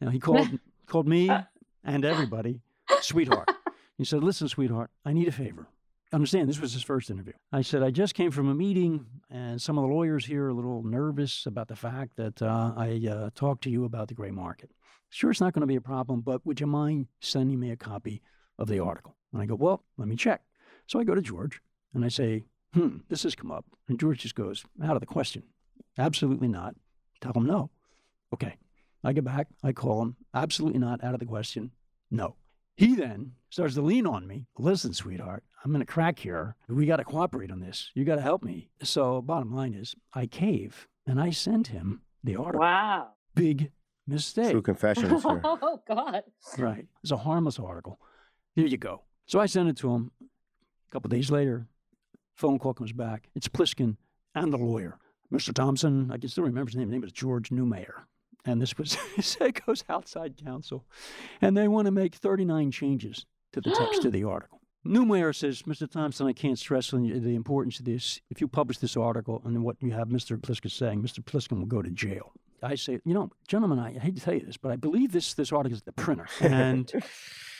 Now 0.01 0.09
he 0.09 0.19
called 0.19 0.47
called 0.85 1.07
me 1.07 1.29
uh. 1.29 1.43
and 1.83 2.05
everybody 2.05 2.61
sweetheart. 3.01 3.49
He 3.97 4.03
said, 4.03 4.23
Listen, 4.23 4.47
sweetheart, 4.47 4.91
I 5.05 5.13
need 5.13 5.27
a 5.27 5.31
favor. 5.31 5.67
Understand, 6.15 6.47
this 6.47 6.61
was 6.61 6.71
his 6.71 6.81
first 6.81 7.09
interview. 7.09 7.33
I 7.51 7.61
said, 7.61 7.83
I 7.83 7.91
just 7.91 8.13
came 8.13 8.31
from 8.31 8.47
a 8.47 8.55
meeting, 8.55 9.05
and 9.29 9.61
some 9.61 9.77
of 9.77 9.81
the 9.81 9.93
lawyers 9.93 10.25
here 10.25 10.45
are 10.45 10.49
a 10.49 10.53
little 10.53 10.81
nervous 10.81 11.45
about 11.45 11.67
the 11.67 11.75
fact 11.75 12.15
that 12.15 12.41
uh, 12.41 12.71
I 12.77 13.05
uh, 13.05 13.29
talked 13.35 13.65
to 13.65 13.69
you 13.69 13.83
about 13.83 14.07
the 14.07 14.13
gray 14.13 14.31
market. 14.31 14.71
Sure, 15.09 15.29
it's 15.29 15.41
not 15.41 15.51
going 15.51 15.59
to 15.59 15.67
be 15.67 15.75
a 15.75 15.81
problem, 15.81 16.21
but 16.21 16.45
would 16.45 16.61
you 16.61 16.67
mind 16.67 17.07
sending 17.19 17.59
me 17.59 17.69
a 17.69 17.75
copy 17.75 18.21
of 18.57 18.69
the 18.69 18.79
article? 18.79 19.17
And 19.33 19.41
I 19.41 19.45
go, 19.45 19.55
Well, 19.55 19.83
let 19.97 20.07
me 20.07 20.15
check. 20.15 20.41
So 20.87 21.01
I 21.01 21.03
go 21.03 21.15
to 21.15 21.21
George 21.21 21.59
and 21.93 22.05
I 22.05 22.07
say, 22.07 22.45
Hmm, 22.73 22.99
this 23.09 23.23
has 23.23 23.35
come 23.35 23.51
up. 23.51 23.65
And 23.89 23.99
George 23.99 24.19
just 24.19 24.35
goes, 24.35 24.63
Out 24.81 24.95
of 24.95 25.01
the 25.01 25.05
question. 25.05 25.43
Absolutely 25.97 26.47
not. 26.47 26.75
Tell 27.19 27.33
him 27.33 27.45
no. 27.45 27.71
Okay. 28.33 28.55
I 29.03 29.11
get 29.11 29.25
back, 29.25 29.47
I 29.65 29.73
call 29.73 30.01
him. 30.01 30.15
Absolutely 30.33 30.79
not. 30.79 31.03
Out 31.03 31.13
of 31.13 31.19
the 31.19 31.25
question. 31.25 31.71
No. 32.09 32.37
He 32.77 32.95
then 32.95 33.33
starts 33.49 33.73
to 33.75 33.81
lean 33.81 34.07
on 34.07 34.27
me. 34.27 34.45
Listen, 34.57 34.93
sweetheart, 34.93 35.43
I'm 35.65 35.75
in 35.75 35.81
a 35.81 35.85
crack 35.85 36.19
here. 36.19 36.55
We 36.69 36.85
got 36.85 36.97
to 36.97 37.03
cooperate 37.03 37.49
on 37.51 37.59
this. 37.59 37.89
You 37.95 38.05
got 38.05 38.17
to 38.17 38.21
help 38.21 38.43
me. 38.43 38.69
So, 38.83 39.19
bottom 39.19 39.51
line 39.51 39.73
is, 39.73 39.95
I 40.13 40.27
cave 40.27 40.87
and 41.07 41.19
I 41.19 41.31
send 41.31 41.67
him 41.67 42.01
the 42.23 42.35
article. 42.35 42.59
Wow. 42.59 43.07
Big 43.33 43.71
mistake. 44.07 44.51
True 44.51 44.61
confessions 44.61 45.23
here. 45.23 45.41
oh, 45.43 45.81
God. 45.87 46.21
Right. 46.59 46.85
It's 47.01 47.11
a 47.11 47.17
harmless 47.17 47.57
article. 47.57 47.99
Here 48.53 48.67
you 48.67 48.77
go. 48.77 49.01
So 49.25 49.39
I 49.39 49.47
send 49.47 49.67
it 49.67 49.75
to 49.77 49.91
him. 49.91 50.11
A 50.21 50.91
couple 50.91 51.09
days 51.09 51.31
later, 51.31 51.65
phone 52.35 52.59
call 52.59 52.75
comes 52.75 52.91
back. 52.91 53.29
It's 53.33 53.47
Pliskin 53.47 53.97
and 54.35 54.53
the 54.53 54.57
lawyer. 54.57 54.99
Mr. 55.33 55.51
Thompson, 55.51 56.11
I 56.11 56.19
can 56.19 56.29
still 56.29 56.43
remember 56.43 56.69
his 56.69 56.75
name. 56.75 56.89
His 56.89 56.91
name 56.91 57.01
was 57.01 57.11
George 57.11 57.49
Newmayer. 57.49 58.03
And 58.45 58.61
this 58.61 58.77
was, 58.77 58.99
it 59.41 59.65
goes 59.65 59.83
outside 59.89 60.37
counsel. 60.37 60.85
And 61.41 61.57
they 61.57 61.67
want 61.67 61.87
to 61.87 61.91
make 61.91 62.13
39 62.13 62.69
changes 62.69 63.25
to 63.53 63.61
the 63.61 63.71
text 63.71 64.05
of 64.05 64.11
the 64.11 64.25
article. 64.25 64.61
Newmayer 64.85 65.35
says, 65.35 65.63
Mr. 65.63 65.89
Thompson, 65.89 66.27
I 66.27 66.33
can't 66.33 66.59
stress 66.59 66.91
the 66.91 67.35
importance 67.35 67.79
of 67.79 67.85
this. 67.85 68.21
If 68.29 68.39
you 68.39 68.47
publish 68.47 68.77
this 68.77 68.95
article 68.95 69.41
and 69.43 69.63
what 69.63 69.77
you 69.81 69.91
have 69.91 70.09
Mr. 70.09 70.37
Pliskin 70.37 70.71
saying, 70.71 71.01
Mr. 71.01 71.23
Pliskin 71.23 71.57
will 71.59 71.65
go 71.65 71.81
to 71.81 71.89
jail. 71.89 72.33
I 72.61 72.75
say, 72.75 72.99
you 73.05 73.13
know, 73.13 73.31
gentlemen, 73.47 73.79
I 73.79 73.97
hate 73.97 74.15
to 74.15 74.21
tell 74.21 74.33
you 74.33 74.45
this, 74.45 74.57
but 74.57 74.71
I 74.71 74.75
believe 74.75 75.11
this 75.11 75.33
this 75.33 75.51
article 75.51 75.75
is 75.75 75.83
the 75.83 75.91
printer. 75.91 76.27
And 76.41 76.91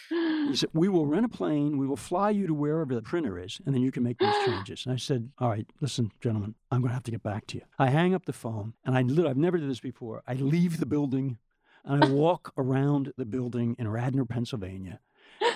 he 0.10 0.55
said, 0.55 0.70
we 0.74 0.88
will 0.88 1.08
rent 1.08 1.25
a 1.25 1.29
plane, 1.29 1.77
we 1.77 1.88
will 1.88 1.98
fly 1.98 2.29
you 2.29 2.46
to 2.46 2.53
wherever 2.53 2.94
the 2.94 3.01
printer 3.01 3.39
is, 3.39 3.60
and 3.65 3.74
then 3.74 3.82
you 3.82 3.91
can 3.91 4.03
make 4.03 4.20
these 4.20 4.36
changes. 4.46 4.86
And 4.86 4.94
I 4.94 4.98
said, 4.98 5.32
all 5.39 5.50
right, 5.50 5.65
listen, 5.82 6.12
gentlemen, 6.22 6.53
I'm 6.72 6.82
going 6.82 6.89
to 6.89 6.94
have 6.94 7.03
to 7.03 7.12
get 7.12 7.24
back 7.24 7.48
to 7.48 7.58
you. 7.58 7.63
I 7.79 7.89
hang 7.89 8.13
up 8.13 8.25
the 8.25 8.34
phone, 8.34 8.74
and 8.86 8.96
I 8.96 9.01
literally, 9.01 9.32
I've 9.32 9.38
never 9.38 9.58
did 9.58 9.70
this 9.70 9.79
before. 9.79 10.22
I 10.27 10.34
leave 10.34 10.79
the 10.79 10.86
building, 10.86 11.39
and 11.84 12.03
I 12.03 12.08
walk 12.10 12.53
around 12.58 13.13
the 13.17 13.25
building 13.25 13.75
in 13.79 13.88
Radnor, 13.88 14.25
Pennsylvania, 14.25 15.00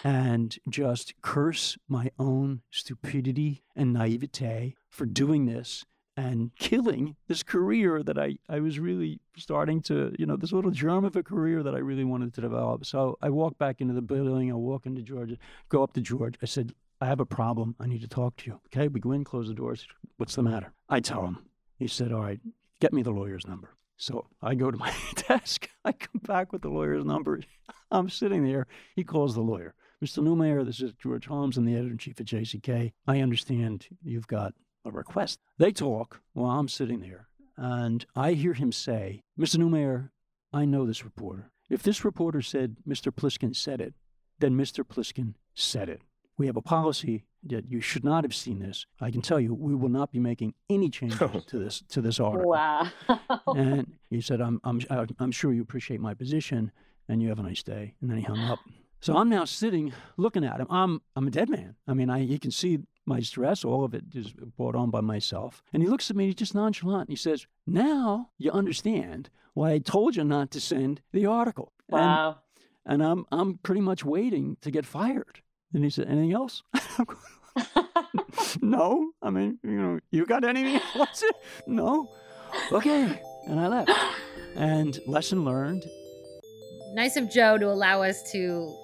and 0.03 0.57
just 0.69 1.13
curse 1.21 1.77
my 1.87 2.11
own 2.17 2.61
stupidity 2.71 3.63
and 3.75 3.93
naivete 3.93 4.75
for 4.89 5.05
doing 5.05 5.45
this 5.45 5.85
and 6.17 6.51
killing 6.57 7.15
this 7.27 7.43
career 7.43 8.03
that 8.03 8.17
I, 8.17 8.37
I 8.49 8.59
was 8.59 8.77
really 8.77 9.21
starting 9.37 9.81
to, 9.83 10.13
you 10.19 10.25
know, 10.25 10.35
this 10.35 10.51
little 10.51 10.71
germ 10.71 11.05
of 11.05 11.15
a 11.15 11.23
career 11.23 11.63
that 11.63 11.73
I 11.73 11.79
really 11.79 12.03
wanted 12.03 12.33
to 12.33 12.41
develop. 12.41 12.85
So 12.85 13.17
I 13.21 13.29
walk 13.29 13.57
back 13.57 13.79
into 13.79 13.93
the 13.93 14.01
building. 14.01 14.51
I 14.51 14.55
walk 14.55 14.85
into 14.85 15.01
George, 15.01 15.37
go 15.69 15.81
up 15.81 15.93
to 15.93 16.01
George. 16.01 16.35
I 16.41 16.45
said, 16.45 16.73
I 16.99 17.05
have 17.05 17.21
a 17.21 17.25
problem. 17.25 17.75
I 17.79 17.87
need 17.87 18.01
to 18.01 18.07
talk 18.07 18.35
to 18.37 18.47
you. 18.47 18.59
Okay. 18.67 18.89
We 18.89 18.99
go 18.99 19.13
in, 19.13 19.23
close 19.23 19.47
the 19.47 19.53
doors. 19.53 19.87
What's 20.17 20.35
the 20.35 20.43
matter? 20.43 20.73
I 20.89 20.99
tell 20.99 21.23
him. 21.23 21.37
He 21.77 21.87
said, 21.87 22.11
All 22.11 22.21
right, 22.21 22.41
get 22.81 22.91
me 22.91 23.01
the 23.01 23.11
lawyer's 23.11 23.47
number. 23.47 23.69
So 23.99 24.27
I 24.41 24.55
go 24.55 24.71
to 24.71 24.77
my 24.77 24.93
desk. 25.27 25.69
I 25.83 25.91
come 25.91 26.21
back 26.25 26.53
with 26.53 26.61
the 26.61 26.69
lawyer's 26.69 27.03
number. 27.05 27.41
I'm 27.91 28.09
sitting 28.09 28.45
there. 28.45 28.65
He 28.95 29.03
calls 29.03 29.35
the 29.35 29.41
lawyer. 29.41 29.75
Mr. 30.03 30.23
Newmayer, 30.23 30.65
this 30.65 30.79
is 30.79 30.93
George 30.93 31.25
Holmes. 31.25 31.57
I'm 31.57 31.65
the 31.65 31.75
editor 31.75 31.91
in 31.91 31.97
chief 31.97 32.19
at 32.21 32.25
JCK. 32.25 32.93
I 33.05 33.19
understand 33.19 33.87
you've 34.01 34.27
got 34.27 34.53
a 34.85 34.91
request. 34.91 35.39
They 35.57 35.73
talk 35.73 36.21
while 36.31 36.51
I'm 36.51 36.69
sitting 36.69 37.01
there, 37.01 37.27
and 37.57 38.05
I 38.15 38.31
hear 38.33 38.53
him 38.53 38.71
say, 38.71 39.23
Mr. 39.37 39.57
Newmayer, 39.57 40.11
I 40.53 40.63
know 40.63 40.85
this 40.85 41.03
reporter. 41.03 41.51
If 41.69 41.83
this 41.83 42.05
reporter 42.05 42.41
said 42.41 42.77
Mr. 42.87 43.11
Pliskin 43.11 43.53
said 43.53 43.81
it, 43.81 43.93
then 44.39 44.55
Mr. 44.55 44.85
Pliskin 44.85 45.33
said 45.53 45.89
it. 45.89 46.03
We 46.37 46.47
have 46.47 46.55
a 46.55 46.61
policy 46.61 47.25
that 47.43 47.69
you 47.69 47.81
should 47.81 48.03
not 48.03 48.23
have 48.23 48.35
seen 48.35 48.59
this. 48.59 48.85
I 48.99 49.11
can 49.11 49.21
tell 49.21 49.39
you, 49.39 49.53
we 49.53 49.75
will 49.75 49.89
not 49.89 50.11
be 50.11 50.19
making 50.19 50.53
any 50.69 50.89
changes 50.89 51.19
to 51.47 51.59
this 51.59 51.83
to 51.89 52.01
this 52.01 52.19
article. 52.19 52.51
Wow. 52.51 52.87
and 53.47 53.93
he 54.09 54.21
said, 54.21 54.41
I'm, 54.41 54.59
I'm, 54.63 54.81
I'm 55.19 55.31
sure 55.31 55.53
you 55.53 55.61
appreciate 55.61 56.01
my 56.01 56.13
position, 56.13 56.71
and 57.07 57.21
you 57.21 57.29
have 57.29 57.39
a 57.39 57.43
nice 57.43 57.63
day. 57.63 57.95
And 58.01 58.09
then 58.09 58.17
he 58.17 58.23
hung 58.23 58.39
up. 58.39 58.59
So 59.01 59.15
I'm 59.15 59.29
now 59.29 59.45
sitting 59.45 59.93
looking 60.17 60.43
at 60.43 60.59
him. 60.59 60.67
I'm 60.69 61.01
I'm 61.15 61.27
a 61.27 61.31
dead 61.31 61.49
man. 61.49 61.75
I 61.87 61.93
mean, 61.93 62.09
I 62.09 62.19
you 62.19 62.39
can 62.39 62.51
see 62.51 62.79
my 63.09 63.19
stress, 63.19 63.65
all 63.65 63.83
of 63.83 63.93
it 63.93 64.03
is 64.13 64.31
brought 64.31 64.75
on 64.75 64.91
by 64.91 65.01
myself. 65.01 65.63
And 65.73 65.81
he 65.81 65.89
looks 65.89 66.09
at 66.09 66.15
me, 66.15 66.27
he's 66.27 66.35
just 66.35 66.55
nonchalant. 66.55 67.09
And 67.09 67.17
he 67.17 67.21
says, 67.21 67.47
Now 67.65 68.29
you 68.37 68.51
understand 68.51 69.29
why 69.55 69.71
I 69.71 69.79
told 69.79 70.15
you 70.15 70.23
not 70.23 70.51
to 70.51 70.61
send 70.61 71.01
the 71.11 71.25
article. 71.25 71.73
Wow. 71.89 72.37
And, 72.85 73.01
and 73.01 73.11
I'm 73.11 73.25
I'm 73.31 73.57
pretty 73.57 73.81
much 73.81 74.05
waiting 74.05 74.57
to 74.61 74.71
get 74.71 74.85
fired. 74.85 75.41
And 75.73 75.83
he 75.83 75.89
said, 75.89 76.07
Anything 76.07 76.33
else? 76.33 76.63
no. 78.61 79.11
I 79.21 79.29
mean, 79.29 79.59
you 79.63 79.81
know, 79.81 79.99
you 80.11 80.25
got 80.25 80.43
anything 80.43 80.81
else? 80.95 81.23
no. 81.67 82.09
Okay. 82.71 83.21
And 83.47 83.59
I 83.59 83.67
left. 83.67 83.91
And 84.55 84.99
lesson 85.05 85.45
learned. 85.45 85.85
Nice 86.93 87.17
of 87.17 87.29
Joe 87.29 87.57
to 87.57 87.67
allow 87.67 88.01
us 88.01 88.31
to 88.31 88.75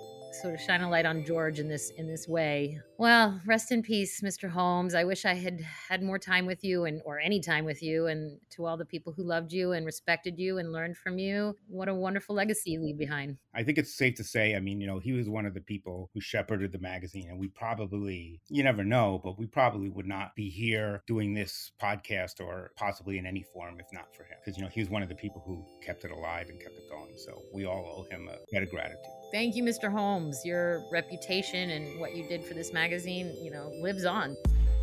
sort 0.42 0.54
of 0.54 0.62
shine 0.62 0.82
a 0.82 0.90
light 0.90 1.06
on 1.06 1.24
George 1.26 1.60
in 1.60 1.68
this 1.68 1.92
in 1.98 2.08
this 2.08 2.28
way. 2.28 2.80
Well, 2.98 3.42
rest 3.46 3.72
in 3.72 3.82
peace, 3.82 4.22
Mr. 4.22 4.50
Holmes. 4.50 4.96
I 4.96 5.04
wish 5.04 5.26
I 5.26 5.34
had 5.34 5.62
had 5.62 6.02
more 6.02 6.20
time 6.20 6.46
with 6.46 6.64
you 6.64 6.86
and 6.86 7.02
or 7.06 7.20
any 7.20 7.40
time 7.40 7.66
with 7.66 7.84
you 7.84 8.08
and 8.08 8.40
to 8.52 8.66
all 8.66 8.78
the 8.78 8.86
people 8.86 9.14
who 9.14 9.24
loved 9.24 9.52
you 9.52 9.74
and 9.74 9.86
respected 9.86 10.40
you 10.40 10.58
and 10.58 10.72
learned 10.72 10.98
from 10.98 11.18
you. 11.18 11.56
What 11.68 11.90
a 11.90 11.94
wonderful 11.94 12.36
legacy 12.36 12.72
you 12.72 12.82
leave 12.82 12.98
behind. 12.98 13.38
I 13.54 13.64
think 13.64 13.78
it's 13.78 13.94
safe 13.94 14.16
to 14.16 14.24
say, 14.24 14.56
I 14.56 14.60
mean, 14.60 14.80
you 14.80 14.88
know, 14.88 15.00
he 15.00 15.12
was 15.12 15.30
one 15.30 15.46
of 15.46 15.54
the 15.54 15.62
people 15.62 16.10
who 16.14 16.22
shepherded 16.22 16.72
the 16.72 16.80
magazine 16.80 17.28
and 17.30 17.40
we 17.40 17.48
probably 17.48 18.42
you 18.50 18.64
never 18.64 18.84
know, 18.84 19.20
but 19.24 19.38
we 19.38 19.48
probably 19.48 19.90
would 19.90 20.08
not 20.08 20.36
be 20.36 20.50
here 20.50 21.04
doing 21.08 21.34
this 21.34 21.72
podcast 21.82 22.40
or 22.40 22.72
possibly 22.78 23.18
in 23.18 23.26
any 23.26 23.44
form 23.54 23.78
if 23.80 23.88
not 23.92 24.16
for 24.16 24.24
him. 24.24 24.38
Because 24.44 24.58
you 24.58 24.64
know, 24.64 24.70
he 24.70 24.80
was 24.80 24.90
one 24.90 25.04
of 25.04 25.10
the 25.10 25.16
people 25.16 25.44
who 25.46 25.66
kept 25.86 26.06
it 26.06 26.12
alive 26.12 26.48
and 26.50 26.60
kept 26.60 26.76
it 26.76 26.90
going. 26.90 27.14
So 27.18 27.42
we 27.54 27.66
all 27.66 27.86
owe 27.86 28.16
him 28.16 28.28
a 28.28 28.38
debt 28.52 28.64
of 28.64 28.70
gratitude. 28.70 29.00
Thank 29.32 29.56
you, 29.56 29.64
Mr. 29.64 29.92
Holmes. 29.92 30.46
Your 30.46 30.84
reputation 30.92 31.72
and 31.72 32.00
what 32.00 32.16
you 32.16 32.28
did 32.28 32.44
for 32.44 32.54
this 32.54 32.72
magazine, 32.72 33.36
you 33.42 33.52
know, 33.52 33.72
lives 33.82 34.06
on. 34.06 34.38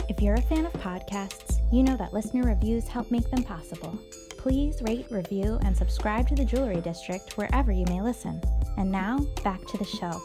If 0.08 0.20
you're 0.20 0.34
a 0.34 0.42
fan 0.42 0.66
of 0.66 0.72
podcasts, 0.74 1.58
you 1.72 1.82
know 1.82 1.96
that 1.96 2.12
listener 2.12 2.42
reviews 2.42 2.88
help 2.88 3.10
make 3.10 3.30
them 3.30 3.44
possible. 3.44 3.98
Please 4.36 4.82
rate, 4.82 5.06
review, 5.10 5.58
and 5.64 5.76
subscribe 5.76 6.28
to 6.28 6.34
the 6.34 6.44
Jewelry 6.44 6.80
District 6.80 7.36
wherever 7.36 7.70
you 7.70 7.84
may 7.86 8.00
listen. 8.00 8.42
And 8.76 8.90
now, 8.90 9.18
back 9.44 9.64
to 9.66 9.78
the 9.78 9.84
show. 9.84 10.20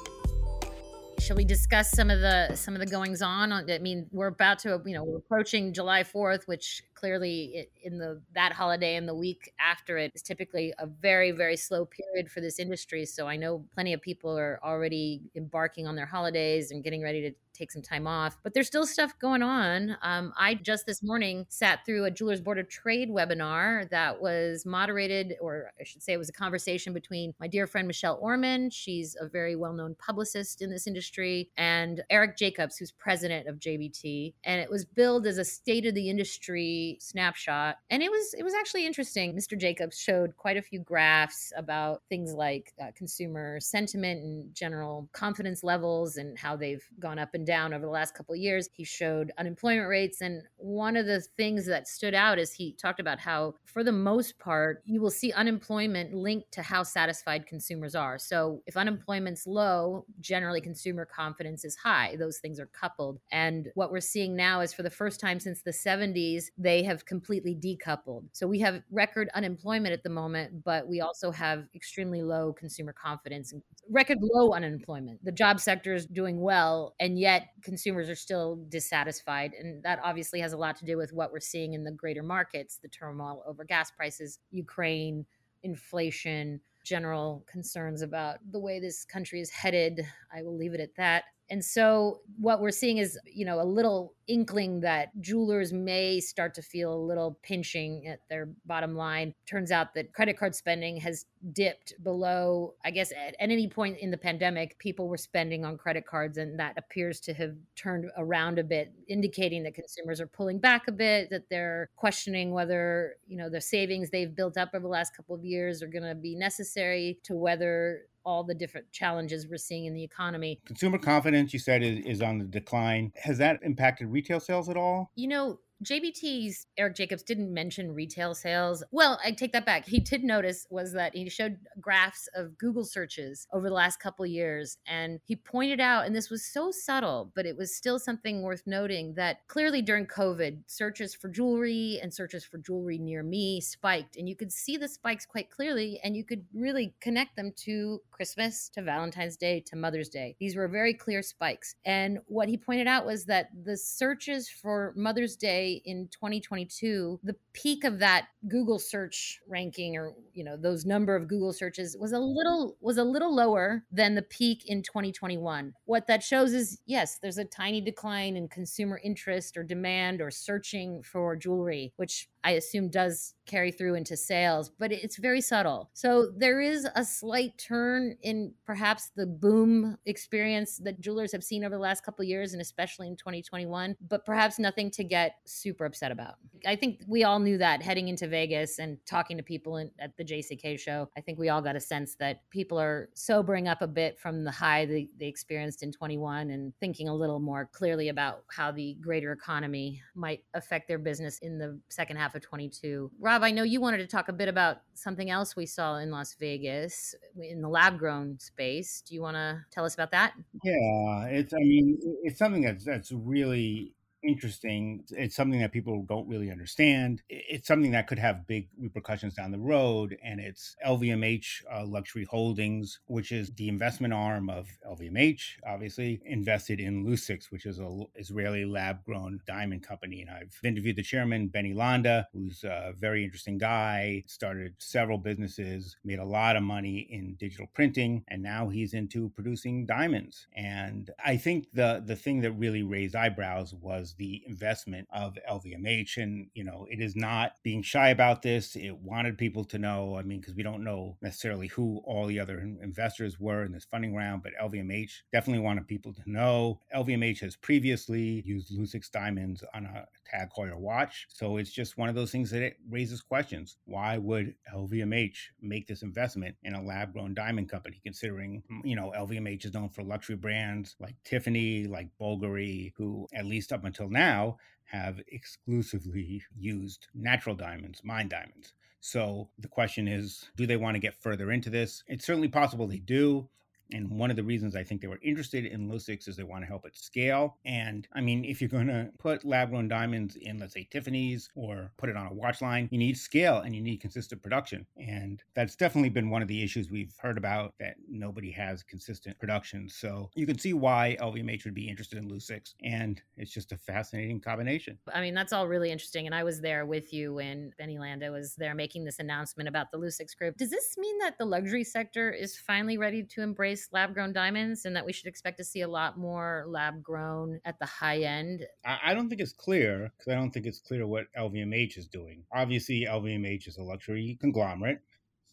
Shall 1.20 1.36
we 1.36 1.46
discuss 1.46 1.92
some 1.92 2.10
of 2.10 2.20
the 2.20 2.56
some 2.56 2.74
of 2.74 2.80
the 2.80 2.86
goings 2.86 3.22
on? 3.22 3.52
I 3.52 3.78
mean, 3.80 4.08
we're 4.12 4.28
about 4.28 4.60
to, 4.60 4.82
you 4.86 4.94
know, 4.94 5.04
we're 5.04 5.18
approaching 5.18 5.74
July 5.74 6.04
Fourth, 6.04 6.48
which 6.48 6.84
clearly 6.98 7.70
in 7.84 8.00
the 8.00 8.22
that 8.34 8.52
holiday 8.52 8.96
and 8.96 9.08
the 9.08 9.14
week 9.16 9.54
after 9.60 9.98
it 9.98 10.12
is 10.16 10.22
typically 10.22 10.74
a 10.80 10.88
very 10.88 11.32
very 11.32 11.56
slow 11.56 11.86
period 11.86 12.32
for 12.32 12.42
this 12.42 12.60
industry. 12.60 13.06
So 13.06 13.28
i 13.28 13.36
know 13.36 13.66
plenty 13.74 13.94
of 13.94 14.02
people 14.02 14.38
are 14.38 14.60
already 14.64 15.22
embarking 15.36 15.88
on 15.88 15.96
their 15.96 16.06
holidays 16.06 16.72
and 16.72 16.84
getting 16.84 17.04
ready 17.04 17.22
to 17.22 17.32
take 17.54 17.72
some 17.72 17.82
time 17.82 18.06
off 18.06 18.38
but 18.44 18.54
there's 18.54 18.68
still 18.68 18.86
stuff 18.86 19.18
going 19.20 19.44
on. 19.44 19.98
Um, 20.02 20.34
i 20.38 20.56
just 20.56 20.86
this 20.86 21.04
morning 21.04 21.46
sat 21.50 21.86
through 21.86 22.06
a 22.06 22.12
jewelers 22.12 22.42
board 22.42 22.58
of 22.58 22.68
trade 22.70 23.10
webinar 23.10 23.90
that 23.90 24.22
was 24.22 24.66
moderated 24.66 25.36
or 25.40 25.72
i 25.80 25.84
should 25.84 26.02
say 26.02 26.14
it 26.14 26.18
was 26.18 26.30
a 26.30 26.34
conversation 26.34 26.94
between 26.94 27.34
my 27.40 27.48
dear 27.48 27.68
friend 27.68 27.88
michelle 27.88 28.18
orman. 28.22 28.70
She's 28.70 29.16
a 29.20 29.28
very 29.28 29.56
well-known 29.56 29.96
publicist 30.00 30.62
in 30.62 30.70
this 30.72 30.88
industry 30.88 31.52
and 31.58 32.04
erich 32.10 32.38
jacobs 32.38 32.78
who's 32.78 32.92
president 32.92 33.48
of 33.48 33.60
jbt 33.60 34.34
and 34.44 34.60
it 34.62 34.70
was 34.70 34.86
billed 34.86 35.28
as 35.28 35.38
a 35.38 35.46
state 35.46 35.86
of 35.86 35.94
the 35.94 36.10
industry 36.10 36.87
snapshot 37.00 37.78
and 37.90 38.02
it 38.02 38.10
was 38.10 38.34
it 38.38 38.44
was 38.44 38.54
actually 38.54 38.86
interesting. 38.86 39.36
Mr 39.36 39.60
jacobs 39.60 39.98
showed 40.00 40.36
quite 40.38 40.58
a 40.58 40.62
few 40.62 40.80
graphs 40.80 41.52
about 41.58 42.02
things 42.10 42.34
like 42.34 42.74
uh, 42.82 42.92
consumer 42.96 43.60
sentiment 43.60 44.24
and 44.24 44.54
general 44.54 45.10
confidence 45.12 45.64
levels 45.64 46.18
and 46.18 46.38
how 46.38 46.56
they've 46.56 46.88
gone 47.00 47.20
up 47.20 47.34
and 47.34 47.46
down 47.46 47.74
over 47.74 47.86
the 47.86 47.92
last 47.92 48.14
couple 48.14 48.34
of 48.34 48.40
years. 48.40 48.70
He 48.74 48.84
showed 48.84 49.32
unemployment 49.38 49.90
rates 49.90 50.22
and 50.22 50.44
one 50.58 50.96
of 50.96 51.06
the 51.06 51.22
things 51.38 51.66
that 51.66 51.88
stood 51.88 52.14
out 52.14 52.40
is 52.40 52.54
he 52.54 52.74
talked 52.74 53.00
about 53.00 53.20
how 53.20 53.56
for 53.66 53.84
the 53.84 53.92
most 53.92 54.38
part 54.40 54.82
you 54.86 55.02
will 55.02 55.12
see 55.12 55.32
unemployment 55.34 56.14
linked 56.14 56.52
to 56.54 56.62
how 56.62 56.84
satisfied 56.84 57.46
consumers 57.46 57.96
are. 57.96 58.18
So 58.18 58.62
if 58.66 58.78
unemployment's 58.78 59.48
low 59.48 60.06
generally 60.20 60.62
consumer 60.62 61.06
confidence 61.06 61.66
is 61.66 61.76
high. 61.76 62.16
Those 62.18 62.38
things 62.38 62.60
are 62.60 62.68
coupled. 62.68 63.20
And 63.32 63.70
what 63.76 63.92
we're 63.92 64.00
seeing 64.00 64.36
now 64.36 64.62
is 64.62 64.74
for 64.74 64.84
the 64.84 64.90
first 64.90 65.20
time 65.20 65.40
since 65.40 65.62
the 65.62 65.72
70s 65.72 66.46
they 66.58 66.77
they 66.78 66.84
have 66.84 67.08
completely 67.08 67.56
decoupled. 67.56 68.26
So 68.34 68.46
we 68.46 68.60
have 68.60 68.84
record 68.92 69.30
unemployment 69.34 69.94
at 69.94 70.04
the 70.04 70.12
moment, 70.12 70.64
but 70.64 70.88
we 70.88 71.02
also 71.02 71.32
have 71.32 71.66
extremely 71.74 72.22
low 72.22 72.54
consumer 72.54 72.94
confidence 72.94 73.52
and 73.52 73.64
record 73.90 74.20
low 74.22 74.54
unemployment. 74.54 75.26
The 75.26 75.32
job 75.32 75.60
sector 75.60 75.96
is 75.96 76.06
doing 76.06 76.40
well, 76.40 76.94
and 77.00 77.18
yet 77.18 77.48
consumers 77.64 78.10
are 78.10 78.16
still 78.16 78.60
dissatisfied. 78.70 79.54
And 79.60 79.82
that 79.82 80.00
obviously 80.04 80.40
has 80.42 80.54
a 80.54 80.58
lot 80.58 80.76
to 80.78 80.86
do 80.86 80.98
with 80.98 81.14
what 81.14 81.32
we're 81.32 81.40
seeing 81.40 81.74
in 81.74 81.84
the 81.84 81.92
greater 81.92 82.22
markets 82.22 82.78
the 82.80 82.90
turmoil 82.90 83.42
over 83.48 83.64
gas 83.64 83.90
prices, 83.90 84.38
Ukraine, 84.52 85.26
inflation, 85.64 86.62
general 86.86 87.44
concerns 87.48 88.04
about 88.04 88.38
the 88.52 88.60
way 88.60 88.80
this 88.80 89.04
country 89.04 89.42
is 89.42 89.50
headed. 89.50 90.06
I 90.32 90.44
will 90.44 90.56
leave 90.56 90.76
it 90.76 90.80
at 90.80 90.96
that. 90.98 91.24
And 91.50 91.64
so 91.64 92.22
what 92.38 92.60
we're 92.60 92.72
seeing 92.72 92.98
is, 92.98 93.18
you 93.26 93.46
know, 93.46 93.62
a 93.62 93.64
little 93.64 94.14
inkling 94.28 94.82
that 94.82 95.10
jewelers 95.22 95.72
may 95.72 96.20
start 96.20 96.54
to 96.56 96.62
feel 96.62 96.94
a 96.94 97.06
little 97.06 97.40
pinching 97.44 98.06
at 98.08 98.20
their 98.30 98.50
bottom 98.66 98.96
line. 98.96 99.34
Turns 99.46 99.72
out 99.72 99.94
that 99.94 100.14
credit 100.14 100.38
card 100.38 100.54
spending 100.54 100.98
has 100.98 101.26
dipped 101.54 101.94
below, 102.04 102.74
I 102.84 102.92
guess, 102.92 103.12
at, 103.12 103.36
any 103.40 103.70
point 103.70 103.98
in 104.00 104.12
the 104.12 104.18
pandemic, 104.18 104.78
people 104.78 105.08
were 105.08 105.18
spending 105.18 105.64
on 105.64 105.78
credit 105.78 106.06
cards, 106.06 106.38
and 106.38 106.60
that 106.60 106.78
appears 106.78 107.22
to 107.22 107.34
have 107.36 107.56
turned 107.76 108.12
around 108.18 108.60
a 108.60 108.64
bit, 108.64 108.94
indicating 109.08 109.64
that 109.64 109.74
consumers 109.76 110.20
are 110.20 110.28
pulling 110.28 110.60
back 110.60 110.88
a 110.88 110.92
bit, 110.92 111.30
that 111.30 111.50
they're 111.50 111.90
questioning 111.96 112.52
whether, 112.52 113.16
you 113.26 113.38
know, 113.38 113.50
the 113.50 113.62
savings 113.62 114.10
they've 114.10 114.36
built 114.36 114.58
up 114.58 114.72
over 114.74 114.84
the 114.84 114.90
last 114.90 115.16
couple 115.16 115.36
of 115.36 115.46
years 115.46 115.82
are 115.82 115.88
going 115.88 116.04
to 116.04 116.16
be 116.16 116.36
necessary 116.36 117.18
to 117.24 117.36
weather 117.36 118.02
all 118.28 118.44
the 118.44 118.54
different 118.54 118.92
challenges 118.92 119.48
we're 119.50 119.58
seeing 119.58 119.86
in 119.86 119.94
the 119.94 120.04
economy. 120.04 120.60
Consumer 120.66 120.98
confidence, 120.98 121.54
you 121.54 121.60
said, 121.60 121.82
is, 121.82 122.06
is 122.06 122.22
on 122.22 122.38
the 122.38 122.44
decline. 122.44 123.14
Has 123.16 123.38
that 123.38 123.60
impacted 123.64 124.10
retail 124.10 124.42
sales 124.42 124.68
at 124.68 124.76
all? 124.76 125.12
You 125.16 125.30
know, 125.30 125.60
JBT's 125.84 126.66
Erich 126.78 126.96
Jacobs 126.96 127.24
didn't 127.24 127.54
mention 127.54 127.94
retail 127.94 128.34
sales. 128.34 128.84
Well, 128.92 129.20
I 129.24 129.32
take 129.32 129.54
that 129.54 129.66
back. 129.66 129.86
He 129.86 130.00
did 130.00 130.24
notice 130.24 130.66
was 130.70 130.94
that 130.94 131.16
he 131.16 131.30
showed 131.30 131.58
graphs 131.80 132.28
of 132.36 132.58
Google 132.58 132.84
searches 132.84 133.48
over 133.54 133.70
the 133.70 133.76
last 133.76 134.00
couple 134.00 134.26
years 134.26 134.78
and 134.88 135.20
he 135.26 135.36
pointed 135.36 135.80
out 135.80 136.06
and 136.06 136.16
this 136.16 136.30
was 136.30 136.46
so 136.46 136.72
subtle, 136.72 137.32
but 137.36 137.46
it 137.46 137.56
was 137.56 137.76
still 137.76 138.00
something 138.00 138.42
worth 138.42 138.64
noting 138.66 139.14
that 139.16 139.48
clearly 139.48 139.82
during 139.82 140.08
COVID, 140.08 140.64
searches 140.66 141.14
for 141.14 141.30
jewelry 141.30 142.00
and 142.02 142.14
searches 142.14 142.44
for 142.44 142.58
jewelry 142.58 142.98
near 142.98 143.22
me 143.22 143.62
spiked 143.62 144.18
and 144.18 144.28
you 144.28 144.36
could 144.36 144.52
see 144.52 144.78
the 144.78 144.88
spikes 144.88 145.26
quite 145.26 145.52
clearly 145.52 146.00
and 146.04 146.18
you 146.18 146.24
could 146.24 146.46
really 146.54 146.96
connect 147.02 147.36
them 147.36 147.54
to 147.56 148.02
Christmas, 148.10 148.70
to 148.70 148.82
Valentine's 148.82 149.38
Day, 149.38 149.60
to 149.68 149.76
Mother's 149.76 150.10
Day. 150.10 150.36
These 150.40 150.56
were 150.56 150.68
very 150.68 150.94
clear 150.94 151.22
spikes. 151.22 151.76
And 151.86 152.20
what 152.26 152.50
he 152.50 152.58
pointed 152.58 152.88
out 152.88 153.06
was 153.06 153.26
that 153.26 153.50
the 153.64 153.78
searches 153.78 154.50
for 154.50 154.94
Mother's 154.96 155.36
Day 155.36 155.67
in 155.86 156.08
2022, 156.12 157.20
the 157.24 157.36
peak 157.54 157.84
of 157.84 158.00
that 158.00 158.28
Google 158.48 158.80
search 158.80 159.40
ranking 159.48 159.98
or, 159.98 160.14
you 160.34 160.44
know, 160.44 160.58
those 160.58 160.86
number 160.86 161.16
of 161.16 161.28
Google 161.28 161.54
searches 161.54 161.96
was 162.00 162.12
a 162.12 162.20
little 162.20 162.78
was 162.82 162.98
a 162.98 163.04
little 163.04 163.34
lower 163.34 163.84
than 163.92 164.16
the 164.16 164.22
peak 164.22 164.64
in 164.66 164.82
2021. 164.84 165.74
What 165.86 166.08
that 166.08 166.24
shows 166.24 166.54
is 166.54 166.80
yes, 166.86 167.20
there's 167.22 167.38
a 167.38 167.46
tiny 167.46 167.82
decline 167.82 168.36
in 168.36 168.48
consumer 168.48 169.00
interest 169.04 169.58
or 169.58 169.64
demand 169.64 170.22
or 170.22 170.32
searching 170.32 171.04
for 171.04 171.36
jewelry, 171.36 171.94
which 171.98 172.30
I 172.44 172.52
assume 172.52 172.90
does 172.90 173.34
carry 173.48 173.72
through 173.72 173.96
into 173.96 174.16
sales, 174.16 174.70
but 174.70 174.92
it's 174.92 175.18
very 175.18 175.42
subtle. 175.42 175.90
So 175.94 176.32
there 176.36 176.62
is 176.62 176.88
a 176.96 177.04
slight 177.04 177.58
turn 177.58 178.16
in 178.22 178.54
perhaps 178.66 179.12
the 179.16 179.26
boom 179.26 179.98
experience 180.06 180.78
that 180.84 181.00
jewelers 181.00 181.32
have 181.32 181.44
seen 181.44 181.64
over 181.64 181.76
the 181.76 181.82
last 181.82 182.04
couple 182.04 182.24
years 182.26 182.54
and 182.54 182.62
especially 182.62 183.08
in 183.08 183.16
2021, 183.16 183.96
but 184.10 184.26
perhaps 184.26 184.60
nothing 184.60 184.92
to 184.92 185.04
get 185.04 185.36
super 185.46 185.86
upset 185.86 186.12
about. 186.12 186.36
I 186.66 186.76
think 186.76 187.02
we 187.08 187.24
all 187.24 187.40
knew 187.40 187.58
that 187.58 187.82
heading 187.82 188.08
into 188.08 188.28
Vegas 188.28 188.80
and 188.80 188.98
talking 189.06 189.38
to 189.38 189.44
people 189.44 189.78
in, 189.78 189.92
at 190.00 190.16
the 190.18 190.24
JCK 190.24 190.80
show. 190.80 191.10
I 191.18 191.22
think 191.22 191.40
we 191.40 191.50
all 191.50 191.62
got 191.62 191.76
a 191.76 191.80
sense 191.80 192.16
that 192.16 192.42
people 192.50 192.80
are 192.80 193.10
sobering 193.14 193.68
up 193.68 193.82
a 193.82 193.88
bit 193.88 194.20
from 194.20 194.44
the 194.44 194.52
high 194.52 194.86
they, 194.86 195.10
they 195.20 195.28
experienced 195.28 195.84
in 195.84 195.92
21 195.92 196.50
and 196.50 196.74
thinking 196.80 197.08
a 197.08 197.16
little 197.16 197.40
more 197.40 197.70
clearly 197.72 198.10
about 198.10 198.44
how 198.52 198.72
the 198.72 198.96
greater 198.96 199.32
economy 199.32 200.02
might 200.16 200.44
affect 200.54 200.88
their 200.88 201.00
business 201.00 201.40
in 201.40 201.58
the 201.58 201.80
second 201.90 202.18
half 202.18 202.36
of 202.36 202.42
22. 202.42 203.12
Rob, 203.20 203.37
I 203.44 203.52
know 203.52 203.64
you 203.64 203.82
wanted 203.82 203.98
to 203.98 204.08
talk 204.08 204.30
a 204.30 204.34
bit 204.34 204.48
about 204.48 204.82
something 204.94 205.30
else 205.30 205.56
we 205.56 205.66
saw 205.66 205.98
in 205.98 206.12
Las 206.12 206.36
Vegas 206.36 207.16
in 207.38 207.62
the 207.62 207.70
lab 207.70 207.98
grown 207.98 208.40
space. 208.40 209.02
Do 209.02 209.16
you 209.16 209.22
want 209.22 209.36
to 209.36 209.66
tell 209.72 209.86
us 209.86 209.94
about 209.94 210.12
that? 210.12 210.34
Yeah, 210.64 211.26
it's 211.28 211.54
I 211.54 211.60
mean, 211.60 211.98
it's 212.24 212.40
something 212.40 212.62
that's 212.62 212.86
that's 212.86 213.12
really 213.12 213.94
interesting. 214.28 215.04
It's 215.10 215.36
something 215.36 215.62
that 215.62 215.72
people 215.72 216.06
don't 216.08 216.28
really 216.28 216.52
understand. 216.52 217.22
It's 217.30 217.68
something 217.68 217.92
that 217.92 218.08
could 218.08 218.20
have 218.20 218.46
big 218.46 218.68
repercussions 218.78 219.36
down 219.36 219.52
the 219.52 219.58
road. 219.58 220.18
And 220.24 220.40
it's 220.40 220.76
LVMH 220.86 221.64
uh, 221.74 221.86
Luxury 221.86 222.26
Holdings, 222.26 223.00
which 223.08 223.32
is 223.32 223.52
the 223.54 223.70
investment 223.70 224.14
arm 224.14 224.50
of 224.50 224.68
LVMH, 224.88 225.42
obviously, 225.66 226.20
invested 226.26 226.80
in 226.80 227.06
Lusix, 227.06 227.46
which 227.50 227.66
is 227.66 227.80
an 227.80 228.08
Israeli 228.16 228.66
lab 228.66 229.04
grown 229.06 229.40
diamond 229.48 229.84
company. 229.88 230.22
And 230.22 230.30
I've 230.30 230.60
interviewed 230.64 230.98
the 230.98 231.04
chairman, 231.04 231.48
Benny 231.48 231.74
Landa, 231.74 232.28
who's 232.34 232.64
a 232.66 232.94
very 233.00 233.24
interesting 233.24 233.58
guy, 233.58 234.24
started 234.28 234.76
several 234.80 235.18
businesses, 235.18 235.96
made 236.04 236.20
a 236.20 236.26
lot 236.26 236.58
of 236.58 236.64
money 236.64 237.08
in 237.10 237.36
digital 237.40 237.68
printing, 237.74 238.26
and 238.28 238.44
now 238.44 238.68
he's 238.68 238.94
into 238.94 239.30
producing 239.30 239.86
diamonds. 239.86 240.48
And 240.56 241.12
I 241.24 241.38
think 241.38 241.68
the, 241.74 242.04
the 242.06 242.16
thing 242.16 242.42
that 242.42 242.52
really 242.52 242.84
raised 242.84 243.16
eyebrows 243.16 243.74
was 243.74 244.16
the 244.18 244.44
investment 244.48 245.08
of 245.14 245.38
LVMH. 245.50 246.18
And, 246.18 246.48
you 246.54 246.64
know, 246.64 246.88
it 246.90 247.02
is 247.02 247.16
not 247.16 247.54
being 247.64 247.82
shy 247.82 248.10
about 248.10 248.42
this. 248.42 248.76
It 248.76 248.98
wanted 248.98 249.38
people 249.38 249.64
to 249.66 249.78
know, 249.78 250.18
I 250.18 250.24
mean, 250.24 250.40
because 250.40 250.56
we 250.56 250.64
don't 250.64 250.84
know 250.84 251.18
necessarily 251.22 251.68
who 251.68 252.02
all 252.06 252.26
the 252.26 252.40
other 252.40 252.60
investors 252.60 253.40
were 253.40 253.64
in 253.64 253.72
this 253.72 253.86
funding 253.86 254.16
round, 254.16 254.44
but 254.44 254.54
LVMH 254.62 255.12
definitely 255.32 255.64
wanted 255.64 255.88
people 255.88 256.14
to 256.14 256.22
know. 256.26 256.80
LVMH 256.96 257.42
has 257.42 257.56
previously 257.56 258.44
used 258.46 258.72
Lusix 258.78 259.10
diamonds 259.12 259.64
on 259.74 259.86
a 259.86 260.06
Tag 260.30 260.50
Heuer 260.58 260.78
watch. 260.78 261.28
So 261.30 261.58
it's 261.58 261.72
just 261.72 261.98
one 261.98 262.10
of 262.10 262.16
those 262.16 262.32
things 262.32 262.52
that 262.52 262.62
it 262.62 262.78
raises 262.90 263.22
questions. 263.22 263.78
Why 263.86 264.18
would 264.18 264.56
LVMH 264.74 265.38
make 265.62 265.88
this 265.88 266.02
investment 266.02 266.56
in 266.64 266.74
a 266.74 266.82
lab 266.82 267.14
grown 267.14 267.34
diamond 267.34 267.70
company, 267.70 268.00
considering, 268.04 268.64
mm, 268.72 268.82
you 268.84 268.96
know, 268.96 269.14
LVMH 269.16 269.66
is 269.66 269.74
known 269.74 269.90
for 269.90 270.04
luxury 270.04 270.36
brands 270.36 270.96
like 271.00 271.16
Tiffany, 271.24 271.86
like 271.88 272.10
Bulgari, 272.20 272.94
who 272.98 273.28
at 273.34 273.46
least 273.46 273.72
up 273.74 273.86
until 273.86 274.07
now 274.10 274.58
have 274.86 275.20
exclusively 275.28 276.44
used 276.58 277.08
natural 277.14 277.56
diamonds, 277.56 278.02
mine 278.04 278.30
diamonds. 278.30 278.74
So 279.00 279.50
the 279.60 279.68
question 279.68 280.08
is, 280.08 280.50
do 280.56 280.66
they 280.66 280.78
want 280.78 280.96
to 280.96 281.00
get 281.00 281.22
further 281.22 281.52
into 281.52 281.70
this? 281.70 282.04
It's 282.08 282.26
certainly 282.26 282.48
possible 282.48 282.88
they 282.88 282.98
do. 282.98 283.50
And 283.92 284.10
one 284.10 284.30
of 284.30 284.36
the 284.36 284.44
reasons 284.44 284.76
I 284.76 284.84
think 284.84 285.02
they 285.02 285.08
were 285.08 285.20
interested 285.22 285.66
in 285.66 285.90
Lusix 285.90 286.28
is 286.28 286.36
they 286.36 286.44
want 286.44 286.64
to 286.64 286.68
help 286.68 286.86
it 286.86 286.96
scale. 286.96 287.58
And 287.66 288.08
I 288.14 288.22
mean, 288.22 288.44
if 288.44 288.62
you're 288.62 288.70
going 288.70 288.88
to 288.88 289.10
put 289.18 289.46
lab 289.46 289.70
grown 289.70 289.88
diamonds 289.88 290.36
in, 290.36 290.60
let's 290.60 290.74
say, 290.74 290.88
Tiffany's 290.90 291.50
or 291.56 291.92
put 291.98 292.10
it 292.10 292.18
on 292.18 292.28
a 292.28 292.34
watch 292.34 292.62
line, 292.62 292.90
you 292.92 292.98
need 292.98 293.18
scale 293.18 293.60
and 293.60 293.76
you 293.76 293.82
need 293.82 294.02
consistent 294.02 294.42
production. 294.42 294.86
And 294.98 295.42
that's 295.56 295.76
definitely 295.76 296.10
been 296.10 296.30
one 296.30 296.42
of 296.42 296.48
the 296.48 296.64
issues 296.64 296.92
we've 296.92 297.16
heard 297.20 297.38
about 297.38 297.74
that 297.80 297.96
nobody 298.10 298.52
has 298.52 298.84
consistent 298.84 299.38
production. 299.40 299.90
So 299.90 300.30
you 300.36 300.46
can 300.46 300.58
see 300.58 300.74
why 300.74 301.18
LVMH 301.22 301.66
would 301.66 301.74
be 301.74 301.88
interested 301.88 302.18
in 302.18 302.30
Lusix. 302.30 302.74
And 302.84 303.22
it's 303.38 303.52
just 303.52 303.72
a 303.72 303.78
fascinating 303.78 304.40
combination. 304.40 304.98
I 305.14 305.22
mean, 305.22 305.34
that's 305.34 305.54
all 305.54 305.68
really 305.68 305.92
interesting. 305.92 306.26
And 306.26 306.36
I 306.36 306.44
was 306.44 306.62
there 306.62 306.86
with 306.86 307.14
you 307.14 307.36
when 307.36 307.72
Benny 307.78 308.00
Landa 308.00 308.32
was 308.32 308.56
there 308.56 308.76
making 308.76 309.06
this 309.06 309.20
announcement 309.20 309.70
about 309.70 309.92
the 309.92 309.98
Lusix 309.98 310.36
group. 310.38 310.58
Does 310.58 310.72
this 310.72 310.96
mean 310.98 311.18
that 311.20 311.38
the 311.38 311.46
luxury 311.46 311.84
sector 311.84 312.32
is 312.32 312.58
finally 312.58 312.98
ready 312.98 313.24
to 313.24 313.42
embrace? 313.42 313.77
Lab 313.92 314.14
grown 314.14 314.34
diamonds 314.34 314.86
and 314.86 314.96
that 314.96 315.06
we 315.06 315.14
should 315.14 315.28
expect 315.28 315.58
to 315.58 315.64
see 315.64 315.82
a 315.82 315.88
lot 315.88 316.18
more 316.18 316.66
lab 316.68 317.02
grown 317.02 317.60
at 317.66 317.80
the 317.80 317.86
high 317.86 318.20
end? 318.20 318.66
I, 318.86 319.00
I 319.08 319.14
don't 319.14 319.30
think 319.30 319.42
it's 319.42 319.54
clear 319.54 320.12
because 320.18 320.32
I 320.32 320.36
don't 320.36 320.52
think 320.52 320.66
it's 320.66 320.80
clear 320.80 321.06
what 321.06 321.26
LVMH 321.38 321.98
is 321.98 322.08
doing. 322.08 322.44
Obviously, 322.54 323.06
LVMH 323.10 323.68
is 323.68 323.78
a 323.78 323.84
luxury 323.84 324.38
conglomerate. 324.40 325.00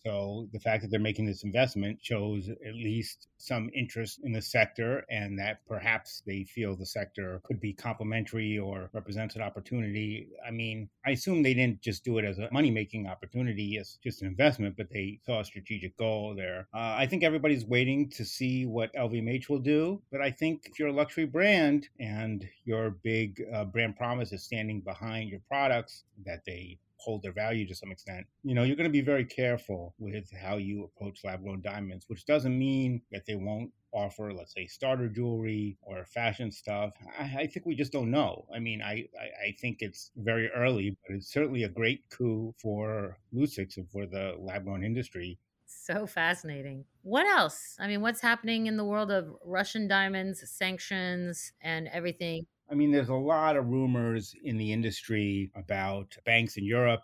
So 0.05 0.49
the 0.53 0.61
fact 0.61 0.83
that 0.83 0.90
they're 0.90 1.01
making 1.01 1.25
this 1.25 1.45
investment 1.45 1.99
shows 2.03 2.49
at 2.49 2.75
least 2.75 3.29
some 3.38 3.71
interest 3.75 4.21
in 4.23 4.33
the 4.33 4.43
sector 4.43 5.05
and 5.09 5.38
that 5.38 5.61
perhaps 5.67 6.23
they 6.27 6.45
feel 6.45 6.77
the 6.77 6.85
sector 6.85 7.40
could 7.45 7.59
be 7.61 7.73
complementary 7.73 8.59
or 8.59 8.90
represents 8.93 9.35
an 9.35 9.43
opportunity. 9.43 10.29
I 10.47 10.51
mean, 10.51 10.90
I 11.07 11.12
assume 11.12 11.43
they 11.43 11.55
didn't 11.55 11.81
just 11.81 12.05
do 12.05 12.19
it 12.19 12.25
as 12.25 12.38
a 12.38 12.49
money 12.53 12.71
making 12.71 13.07
opportunity, 13.07 13.79
as 13.79 13.99
just 14.03 14.21
an 14.21 14.29
investment, 14.29 14.77
but 14.77 14.90
they 14.90 15.21
saw 15.25 15.40
a 15.40 15.45
strategic 15.45 15.97
goal 15.97 16.35
there. 16.37 16.69
Uh, 16.75 16.95
I 16.99 17.07
think 17.07 17.23
everybody's 17.23 17.64
waiting 17.64 18.11
to 18.11 18.25
see 18.25 18.67
what 18.67 18.95
LVMH 18.95 19.49
will 19.49 19.59
do. 19.59 20.03
But 20.12 20.21
I 20.21 20.31
think 20.31 20.62
if 20.67 20.79
you're 20.79 20.88
a 20.88 20.93
luxury 20.93 21.27
brand 21.27 21.88
and 21.99 22.47
your 22.64 22.90
big 22.90 23.43
uh, 23.53 23.64
brand 23.64 23.97
promise 23.97 24.33
is 24.33 24.43
standing 24.43 24.81
behind 24.81 25.31
your 25.31 25.40
products, 25.49 26.05
that 26.27 26.45
they 26.45 26.79
hold 27.05 27.23
their 27.23 27.33
value 27.33 27.67
to 27.69 27.75
some 27.75 27.93
extent, 27.93 28.27
you 28.43 28.55
know, 28.55 28.62
you're 28.62 28.77
going 28.77 28.88
to 28.88 28.93
be 28.93 29.01
very 29.01 29.25
careful 29.25 29.95
with 29.99 30.31
how 30.43 30.57
you 30.57 30.85
approach 30.85 31.21
lab 31.25 31.43
grown 31.43 31.61
diamonds, 31.61 32.07
which 32.09 32.27
doesn't 32.27 32.59
mean 32.59 33.03
that 33.12 33.27
they 33.27 33.35
won't 33.35 33.71
offer, 33.93 34.33
let's 34.33 34.55
say, 34.55 34.67
starter 34.67 35.09
jewelry 35.09 35.77
or 35.83 36.05
fashion 36.07 36.51
stuff. 36.51 36.90
I, 37.19 37.43
I 37.43 37.47
think 37.47 37.67
we 37.67 37.77
just 37.77 37.93
don't 37.93 38.11
know. 38.11 38.47
I 38.55 38.59
mean, 38.59 38.83
I, 38.83 39.07
I, 39.19 39.49
I, 39.49 39.57
think 39.61 39.79
it's 39.81 40.11
very 40.17 40.51
early, 40.51 40.97
but 41.07 41.17
it's 41.17 41.33
certainly 41.33 41.62
a 41.62 41.69
great 41.69 42.01
coup 42.11 42.55
for 42.61 43.19
Lusix 43.33 43.77
and 43.77 43.88
for 43.90 44.07
the 44.07 44.35
lab 44.38 44.64
grown 44.64 44.83
industry. 44.83 45.38
So 45.67 46.07
fascinating. 46.07 46.85
What 47.03 47.27
else? 47.27 47.77
I 47.79 47.87
mean, 47.87 48.01
what's 48.01 48.21
happening 48.21 48.67
in 48.67 48.77
the 48.77 48.85
world 48.85 49.11
of 49.11 49.37
Russian 49.45 49.87
diamonds, 49.87 50.43
sanctions, 50.51 51.53
and 51.61 51.88
everything? 51.88 52.47
I 52.70 52.74
mean, 52.74 52.90
there's 52.90 53.11
a 53.11 53.14
lot 53.14 53.57
of 53.57 53.68
rumors 53.68 54.35
in 54.42 54.57
the 54.57 54.72
industry 54.72 55.50
about 55.55 56.16
banks 56.24 56.57
in 56.57 56.64
Europe 56.64 57.03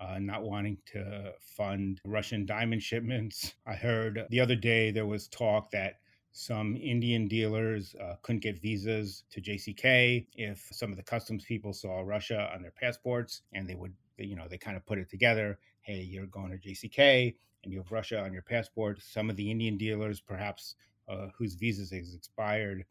uh, 0.00 0.18
not 0.20 0.42
wanting 0.42 0.78
to 0.86 1.32
fund 1.40 2.00
Russian 2.04 2.46
diamond 2.46 2.82
shipments. 2.82 3.54
I 3.66 3.74
heard 3.74 4.26
the 4.30 4.40
other 4.40 4.54
day 4.54 4.90
there 4.90 5.06
was 5.06 5.28
talk 5.28 5.70
that 5.72 5.94
some 6.30 6.76
Indian 6.76 7.26
dealers 7.26 7.96
uh, 8.00 8.14
couldn't 8.22 8.42
get 8.42 8.60
visas 8.60 9.24
to 9.30 9.40
JCK 9.40 10.26
if 10.36 10.68
some 10.70 10.90
of 10.92 10.96
the 10.96 11.02
customs 11.02 11.44
people 11.44 11.72
saw 11.72 12.00
Russia 12.00 12.48
on 12.54 12.62
their 12.62 12.70
passports 12.70 13.42
and 13.52 13.68
they 13.68 13.74
would, 13.74 13.92
you 14.18 14.36
know, 14.36 14.46
they 14.48 14.58
kind 14.58 14.76
of 14.76 14.86
put 14.86 14.98
it 14.98 15.10
together. 15.10 15.58
Hey, 15.80 16.02
you're 16.02 16.26
going 16.26 16.50
to 16.50 16.58
JCK 16.58 17.34
and 17.64 17.72
you 17.72 17.78
have 17.78 17.90
Russia 17.90 18.20
on 18.20 18.32
your 18.32 18.42
passport. 18.42 19.02
Some 19.02 19.30
of 19.30 19.36
the 19.36 19.50
Indian 19.50 19.76
dealers, 19.76 20.20
perhaps 20.20 20.76
uh, 21.08 21.28
whose 21.36 21.54
visas 21.54 21.90
has 21.90 22.14
expired, 22.14 22.84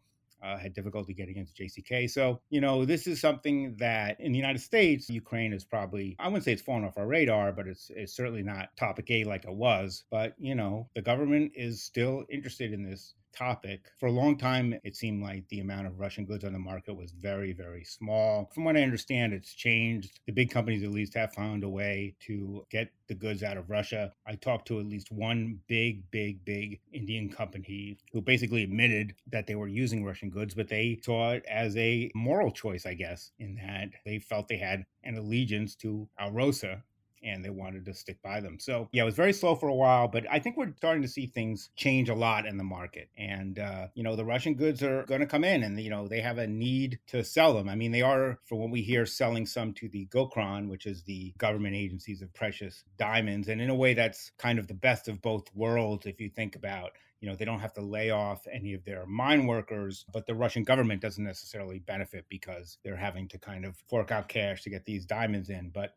uh, 0.44 0.58
had 0.58 0.74
difficulty 0.74 1.14
getting 1.14 1.38
into 1.38 1.54
JCK. 1.54 2.10
So, 2.10 2.42
you 2.50 2.62
know, 2.62 2.86
this 2.86 3.08
is 3.08 3.20
something 3.20 3.76
that 3.78 4.20
in 4.20 4.32
the 4.32 4.38
United 4.38 4.62
States, 4.62 5.10
Ukraine 5.10 5.54
is 5.54 5.64
probably, 5.64 6.16
I 6.20 6.28
wouldn't 6.28 6.44
say 6.44 6.54
it's 6.54 6.62
fallen 6.62 6.86
off 6.86 6.98
our 6.98 7.08
radar, 7.08 7.52
but 7.52 7.68
it's, 7.68 7.92
it's 7.96 8.16
certainly 8.16 8.44
not 8.44 8.76
topic 8.78 9.10
A 9.12 9.24
like 9.24 9.46
it 9.46 9.54
was. 9.54 10.04
But, 10.12 10.36
you 10.38 10.56
know, 10.56 10.90
the 10.96 11.02
government 11.02 11.52
is 11.56 11.82
still 11.84 12.26
interested 12.30 12.74
in 12.74 12.84
this 12.84 13.16
topic. 13.38 13.92
For 14.00 14.08
a 14.08 14.12
long 14.12 14.38
time, 14.38 14.74
it 14.84 14.96
seemed 14.96 15.22
like 15.22 15.48
the 15.50 15.60
amount 15.60 15.88
of 15.88 16.00
Russian 16.00 16.26
goods 16.26 16.44
on 16.44 16.54
the 16.54 16.60
market 16.60 16.96
was 16.96 17.12
very, 17.12 17.54
very 17.54 17.84
small. 17.84 18.50
From 18.54 18.64
what 18.64 18.76
I 18.76 18.82
understand, 18.82 19.34
it's 19.34 19.54
changed. 19.54 20.20
The 20.26 20.34
big 20.34 20.50
companies, 20.50 20.84
at 20.84 20.92
least, 20.92 21.14
have 21.16 21.34
found 21.34 21.64
a 21.64 21.70
way 21.70 22.16
to 22.22 22.66
get 22.72 22.90
the 23.08 23.16
goods 23.16 23.44
out 23.44 23.58
of 23.58 23.70
Russia. 23.70 24.12
I 24.26 24.36
talked 24.36 24.68
to 24.70 24.80
at 24.80 24.88
least 24.88 25.12
one 25.12 25.60
big, 25.68 26.10
big, 26.12 26.44
big 26.46 26.80
Indian 26.92 27.30
company 27.30 27.98
who 28.12 28.22
basically 28.22 28.64
admitted 28.64 29.14
that 29.32 29.46
they 29.46 29.56
were 29.56 29.68
using 29.68 30.04
Russian 30.04 30.30
goods, 30.30 30.56
but 30.56 30.68
they 30.68 31.00
saw 31.04 31.32
it 31.32 31.46
as 31.50 31.78
a 31.78 32.10
moral 32.16 32.52
choice, 32.52 32.86
I 32.86 32.96
guess, 32.96 33.32
in 33.40 33.56
that 33.56 33.90
they 34.06 34.20
felt 34.20 34.48
they 34.48 34.58
had 34.58 34.86
an 35.04 35.18
allegiance 35.18 35.76
to 35.76 36.10
Alrosa, 36.20 36.82
and 37.28 37.44
they 37.44 37.50
wanted 37.50 37.86
to 37.86 37.94
stick 37.94 38.22
by 38.22 38.40
them. 38.40 38.60
So 38.60 38.88
yeah, 38.92 39.04
it 39.04 39.06
was 39.06 39.16
very 39.16 39.34
slow 39.34 39.56
for 39.56 39.70
a 39.70 39.76
while, 39.76 40.08
but 40.08 40.26
I 40.32 40.40
think 40.40 40.58
we're 40.58 40.74
starting 40.78 41.02
to 41.02 41.08
see 41.08 41.28
things 41.28 41.70
change 41.76 42.10
a 42.10 42.16
lot 42.16 42.46
in 42.46 42.58
the 42.58 42.64
market. 42.64 43.10
And 43.18 43.60
uh, 43.60 43.88
you 43.94 44.04
know, 44.04 44.16
the 44.16 44.26
Russian 44.26 44.56
goods 44.56 44.82
are 44.84 45.04
going 45.04 45.22
to 45.22 45.28
come 45.28 45.44
in, 45.44 45.64
and 45.64 45.80
you 45.80 45.90
know, 45.90 46.08
they 46.08 46.22
have 46.22 46.38
a 46.38 46.48
need 46.48 47.00
to 47.08 47.24
sell 47.24 47.54
them. 47.54 47.70
I 47.70 47.76
mean, 47.76 47.92
they 47.92 48.02
are, 48.02 48.40
from 48.46 48.60
what 48.60 48.72
we 48.72 48.82
hear, 48.82 49.06
selling 49.06 49.46
some 49.46 49.74
to 49.74 49.90
the 49.90 50.08
Gokhran, 50.08 50.70
which 50.70 50.86
is 50.86 51.04
the 51.04 51.34
government 51.38 51.76
agencies 51.76 52.22
of 52.22 52.34
precious 52.34 52.84
diamonds, 52.98 53.48
and 53.48 53.62
in 53.62 53.70
a 53.70 53.76
way, 53.76 53.94
that's 53.94 54.32
kind 54.38 54.60
of 54.60 54.68
the 54.68 54.74
best 54.74 55.08
of 55.08 55.22
both 55.22 55.54
worlds 55.56 56.06
if 56.06 56.20
you 56.22 56.30
think 56.30 56.56
about 56.56 56.92
you 57.20 57.28
know 57.28 57.36
they 57.36 57.46
don't 57.46 57.60
have 57.60 57.74
to 57.74 57.82
lay 57.82 58.12
off 58.12 58.46
any 58.52 58.74
of 58.74 58.86
their 58.86 59.06
mine 59.06 59.48
workers 59.48 60.06
but 60.14 60.26
the 60.26 60.36
russian 60.36 60.64
government 60.64 61.02
doesn't 61.02 61.24
necessarily 61.24 61.80
benefit 61.80 62.26
because 62.30 62.78
they're 62.84 62.96
having 62.96 63.28
to 63.28 63.38
kind 63.38 63.66
of 63.66 63.76
fork 63.90 64.12
out 64.12 64.28
cash 64.28 64.62
to 64.62 64.70
get 64.70 64.86
these 64.86 65.06
diamonds 65.06 65.50
in 65.50 65.70
but 65.70 65.94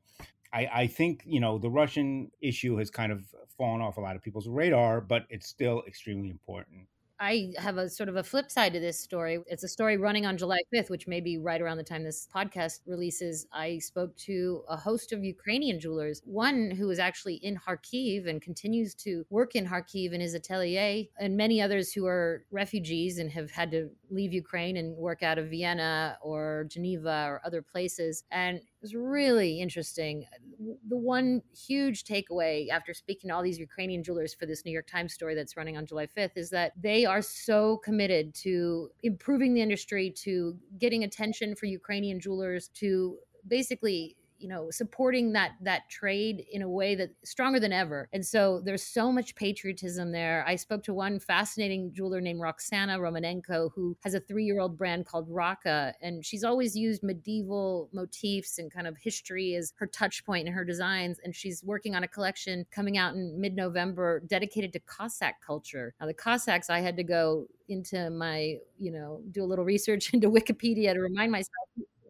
I, 0.52 0.68
I 0.72 0.86
think 0.86 1.22
you 1.26 1.40
know 1.40 1.58
the 1.58 1.70
Russian 1.70 2.30
issue 2.40 2.76
has 2.76 2.90
kind 2.90 3.12
of 3.12 3.24
fallen 3.56 3.80
off 3.80 3.96
a 3.96 4.00
lot 4.00 4.16
of 4.16 4.22
people's 4.22 4.48
radar, 4.48 5.00
but 5.00 5.26
it's 5.30 5.46
still 5.46 5.82
extremely 5.86 6.30
important. 6.30 6.86
I 7.22 7.52
have 7.58 7.76
a 7.76 7.90
sort 7.90 8.08
of 8.08 8.16
a 8.16 8.24
flip 8.24 8.50
side 8.50 8.72
to 8.72 8.80
this 8.80 8.98
story. 8.98 9.40
It's 9.46 9.62
a 9.62 9.68
story 9.68 9.98
running 9.98 10.24
on 10.24 10.38
July 10.38 10.60
5th, 10.74 10.88
which 10.88 11.06
may 11.06 11.20
be 11.20 11.36
right 11.36 11.60
around 11.60 11.76
the 11.76 11.84
time 11.84 12.02
this 12.02 12.26
podcast 12.34 12.80
releases. 12.86 13.46
I 13.52 13.76
spoke 13.78 14.16
to 14.24 14.62
a 14.66 14.76
host 14.78 15.12
of 15.12 15.22
Ukrainian 15.22 15.78
jewelers, 15.78 16.22
one 16.24 16.70
who 16.70 16.88
is 16.88 16.98
actually 16.98 17.34
in 17.34 17.58
Kharkiv 17.58 18.26
and 18.26 18.40
continues 18.40 18.94
to 18.94 19.26
work 19.28 19.54
in 19.54 19.66
Kharkiv 19.66 20.12
in 20.14 20.22
his 20.22 20.32
atelier, 20.32 21.04
and 21.18 21.36
many 21.36 21.60
others 21.60 21.92
who 21.92 22.06
are 22.06 22.46
refugees 22.50 23.18
and 23.18 23.30
have 23.32 23.50
had 23.50 23.70
to 23.72 23.90
leave 24.08 24.32
Ukraine 24.32 24.78
and 24.78 24.96
work 24.96 25.22
out 25.22 25.36
of 25.36 25.50
Vienna 25.50 26.16
or 26.22 26.64
Geneva 26.70 27.26
or 27.28 27.42
other 27.44 27.60
places. 27.60 28.24
And 28.30 28.62
was 28.81 28.95
really 28.95 29.61
interesting. 29.61 30.25
The 30.88 30.97
one 30.97 31.43
huge 31.55 32.05
takeaway 32.05 32.69
after 32.69 32.95
speaking 32.95 33.29
to 33.29 33.35
all 33.35 33.43
these 33.43 33.59
Ukrainian 33.59 34.03
jewelers 34.03 34.35
for 34.35 34.47
this 34.47 34.64
New 34.64 34.73
York 34.73 34.87
Times 34.87 35.12
story 35.12 35.35
that's 35.35 35.57
running 35.57 35.77
on 35.77 35.87
July 35.87 36.07
5th 36.07 36.37
is 36.37 36.51
that 36.51 36.73
they 36.81 37.05
are 37.05 37.23
so 37.23 37.79
committed 37.79 38.35
to 38.37 38.90
improving 39.03 39.55
the 39.55 39.62
industry, 39.62 40.11
to 40.23 40.57
getting 40.79 41.05
attention 41.05 41.55
for 41.55 41.66
Ukrainian 41.66 42.21
jewelers, 42.21 42.69
to 42.75 43.19
basically 43.47 44.16
you 44.40 44.48
know 44.48 44.70
supporting 44.70 45.33
that 45.33 45.53
that 45.61 45.88
trade 45.88 46.44
in 46.50 46.62
a 46.62 46.68
way 46.68 46.94
that 46.94 47.11
stronger 47.24 47.61
than 47.61 47.72
ever. 47.72 48.09
And 48.12 48.24
so 48.24 48.61
there's 48.64 48.83
so 48.83 49.12
much 49.12 49.35
patriotism 49.35 50.12
there. 50.12 50.44
I 50.46 50.57
spoke 50.57 50.83
to 50.85 50.94
one 50.94 51.20
fascinating 51.20 51.92
jeweler 51.92 52.20
named 52.20 52.40
roxana 52.40 52.98
romanenko 52.98 53.70
who 53.74 53.96
has 54.00 54.14
a 54.14 54.20
three-year-old 54.20 54.79
brand 54.79 55.07
called 55.07 55.26
raka 55.29 55.94
and 56.00 56.24
she's 56.24 56.44
always 56.44 56.74
used 56.74 57.03
medieval 57.03 57.88
motifs 57.92 58.59
and 58.59 58.72
kind 58.72 58.87
of 58.87 58.96
history 58.96 59.55
as 59.55 59.72
her 59.76 59.87
touch 59.87 60.24
point 60.24 60.46
in 60.46 60.53
her 60.53 60.64
designs 60.64 61.20
and 61.24 61.35
she's 61.35 61.62
working 61.62 61.94
on 61.94 62.03
a 62.03 62.09
collection 62.09 62.64
coming 62.70 62.96
out 62.96 63.14
in 63.14 63.40
mid-november 63.40 64.20
dedicated 64.26 64.72
to 64.72 64.81
cossack 64.81 65.40
culture. 65.44 65.94
Now 66.00 66.07
the 66.07 66.14
cossacks 66.14 66.70
i 66.70 66.81
had 66.81 66.96
to 66.96 67.05
go 67.05 67.46
into 67.68 68.11
my 68.11 68.57
you 68.79 68.90
know 68.90 69.22
do 69.31 69.44
a 69.44 69.46
little 69.46 69.64
research 69.64 70.12
into 70.14 70.31
wikipedia 70.31 70.92
to 70.92 71.00
remind 71.00 71.31
myself 71.31 71.68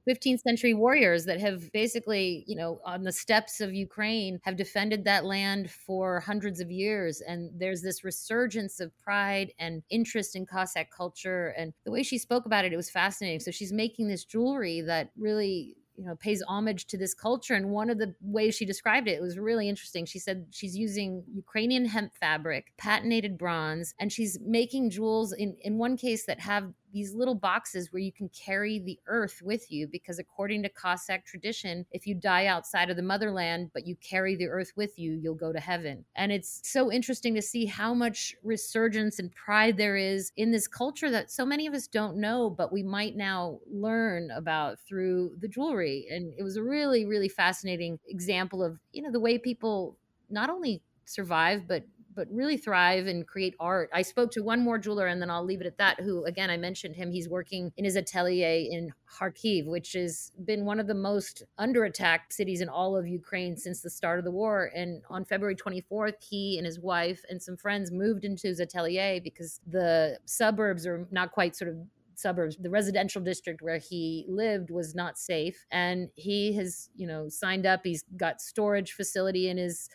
15th 0.08 0.40
century 0.40 0.74
warriors 0.74 1.24
that 1.24 1.40
have 1.40 1.70
basically, 1.72 2.44
you 2.46 2.56
know, 2.56 2.80
on 2.84 3.04
the 3.04 3.12
steppes 3.12 3.60
of 3.60 3.74
Ukraine 3.74 4.40
have 4.42 4.56
defended 4.56 5.04
that 5.04 5.24
land 5.24 5.70
for 5.70 6.20
hundreds 6.20 6.60
of 6.60 6.70
years. 6.70 7.20
And 7.20 7.50
there's 7.58 7.82
this 7.82 8.04
resurgence 8.04 8.80
of 8.80 8.96
pride 8.98 9.52
and 9.58 9.82
interest 9.90 10.36
in 10.36 10.46
Cossack 10.46 10.90
culture. 10.90 11.54
And 11.56 11.72
the 11.84 11.90
way 11.90 12.02
she 12.02 12.18
spoke 12.18 12.46
about 12.46 12.64
it, 12.64 12.72
it 12.72 12.76
was 12.76 12.90
fascinating. 12.90 13.40
So 13.40 13.50
she's 13.50 13.72
making 13.72 14.08
this 14.08 14.24
jewelry 14.24 14.80
that 14.82 15.10
really 15.16 15.76
you 16.00 16.06
know 16.06 16.16
pays 16.16 16.42
homage 16.48 16.86
to 16.86 16.96
this 16.96 17.12
culture 17.12 17.52
and 17.52 17.68
one 17.68 17.90
of 17.90 17.98
the 17.98 18.14
ways 18.22 18.54
she 18.54 18.64
described 18.64 19.06
it, 19.06 19.12
it 19.12 19.20
was 19.20 19.38
really 19.38 19.68
interesting 19.68 20.06
she 20.06 20.18
said 20.18 20.46
she's 20.50 20.74
using 20.74 21.22
ukrainian 21.34 21.84
hemp 21.84 22.14
fabric 22.14 22.72
patinated 22.80 23.36
bronze 23.36 23.94
and 24.00 24.10
she's 24.10 24.38
making 24.40 24.88
jewels 24.88 25.32
in 25.34 25.56
in 25.60 25.76
one 25.76 25.98
case 25.98 26.24
that 26.24 26.40
have 26.40 26.72
these 26.92 27.14
little 27.14 27.34
boxes 27.34 27.92
where 27.92 28.00
you 28.00 28.12
can 28.12 28.28
carry 28.28 28.78
the 28.78 28.98
earth 29.06 29.40
with 29.42 29.70
you 29.70 29.86
because 29.86 30.18
according 30.18 30.62
to 30.62 30.68
Cossack 30.68 31.24
tradition, 31.24 31.86
if 31.92 32.06
you 32.06 32.14
die 32.14 32.46
outside 32.46 32.90
of 32.90 32.96
the 32.96 33.02
motherland 33.02 33.70
but 33.72 33.86
you 33.86 33.96
carry 33.96 34.36
the 34.36 34.48
earth 34.48 34.72
with 34.76 34.98
you, 34.98 35.12
you'll 35.12 35.34
go 35.34 35.52
to 35.52 35.60
heaven. 35.60 36.04
And 36.16 36.32
it's 36.32 36.60
so 36.64 36.90
interesting 36.90 37.34
to 37.34 37.42
see 37.42 37.66
how 37.66 37.94
much 37.94 38.34
resurgence 38.42 39.18
and 39.18 39.34
pride 39.34 39.76
there 39.76 39.96
is 39.96 40.32
in 40.36 40.50
this 40.50 40.66
culture 40.68 41.10
that 41.10 41.30
so 41.30 41.44
many 41.44 41.66
of 41.66 41.74
us 41.74 41.86
don't 41.86 42.16
know, 42.16 42.50
but 42.50 42.72
we 42.72 42.82
might 42.82 43.16
now 43.16 43.60
learn 43.70 44.30
about 44.30 44.78
through 44.80 45.36
the 45.40 45.48
jewelry. 45.48 46.06
And 46.10 46.32
it 46.38 46.42
was 46.42 46.56
a 46.56 46.62
really, 46.62 47.04
really 47.04 47.28
fascinating 47.28 47.98
example 48.08 48.62
of, 48.62 48.78
you 48.92 49.02
know, 49.02 49.10
the 49.12 49.20
way 49.20 49.38
people 49.38 49.96
not 50.28 50.50
only 50.50 50.82
survive 51.04 51.66
but 51.66 51.84
but 52.14 52.28
really 52.30 52.56
thrive 52.56 53.06
and 53.06 53.26
create 53.26 53.54
art. 53.60 53.90
I 53.92 54.02
spoke 54.02 54.30
to 54.32 54.42
one 54.42 54.60
more 54.60 54.78
jeweler 54.78 55.06
and 55.06 55.20
then 55.20 55.30
I'll 55.30 55.44
leave 55.44 55.60
it 55.60 55.66
at 55.66 55.78
that, 55.78 56.00
who 56.00 56.24
again 56.24 56.50
I 56.50 56.56
mentioned 56.56 56.96
him. 56.96 57.10
He's 57.10 57.28
working 57.28 57.72
in 57.76 57.84
his 57.84 57.96
atelier 57.96 58.66
in 58.70 58.92
Kharkiv, 59.18 59.66
which 59.66 59.92
has 59.92 60.32
been 60.44 60.64
one 60.64 60.80
of 60.80 60.86
the 60.86 60.94
most 60.94 61.42
under 61.58 61.84
attacked 61.84 62.32
cities 62.32 62.60
in 62.60 62.68
all 62.68 62.96
of 62.96 63.06
Ukraine 63.06 63.56
since 63.56 63.80
the 63.80 63.90
start 63.90 64.18
of 64.18 64.24
the 64.24 64.30
war. 64.30 64.70
And 64.74 65.02
on 65.08 65.24
February 65.24 65.56
24th, 65.56 66.22
he 66.22 66.58
and 66.58 66.66
his 66.66 66.80
wife 66.80 67.22
and 67.28 67.42
some 67.42 67.56
friends 67.56 67.90
moved 67.90 68.24
into 68.24 68.48
his 68.48 68.60
atelier 68.60 69.20
because 69.22 69.60
the 69.66 70.18
suburbs 70.24 70.86
are 70.86 71.06
not 71.10 71.32
quite 71.32 71.56
sort 71.56 71.70
of 71.70 71.76
suburbs 72.20 72.56
the 72.60 72.68
residential 72.68 73.22
district 73.22 73.62
where 73.62 73.78
he 73.78 74.26
lived 74.28 74.70
was 74.70 74.94
not 74.94 75.18
safe 75.18 75.64
and 75.70 76.10
he 76.16 76.52
has 76.52 76.90
you 76.94 77.06
know 77.06 77.30
signed 77.30 77.64
up 77.64 77.80
he's 77.82 78.04
got 78.18 78.42
storage 78.42 78.92
facility 78.92 79.48
in 79.48 79.56
his 79.56 79.88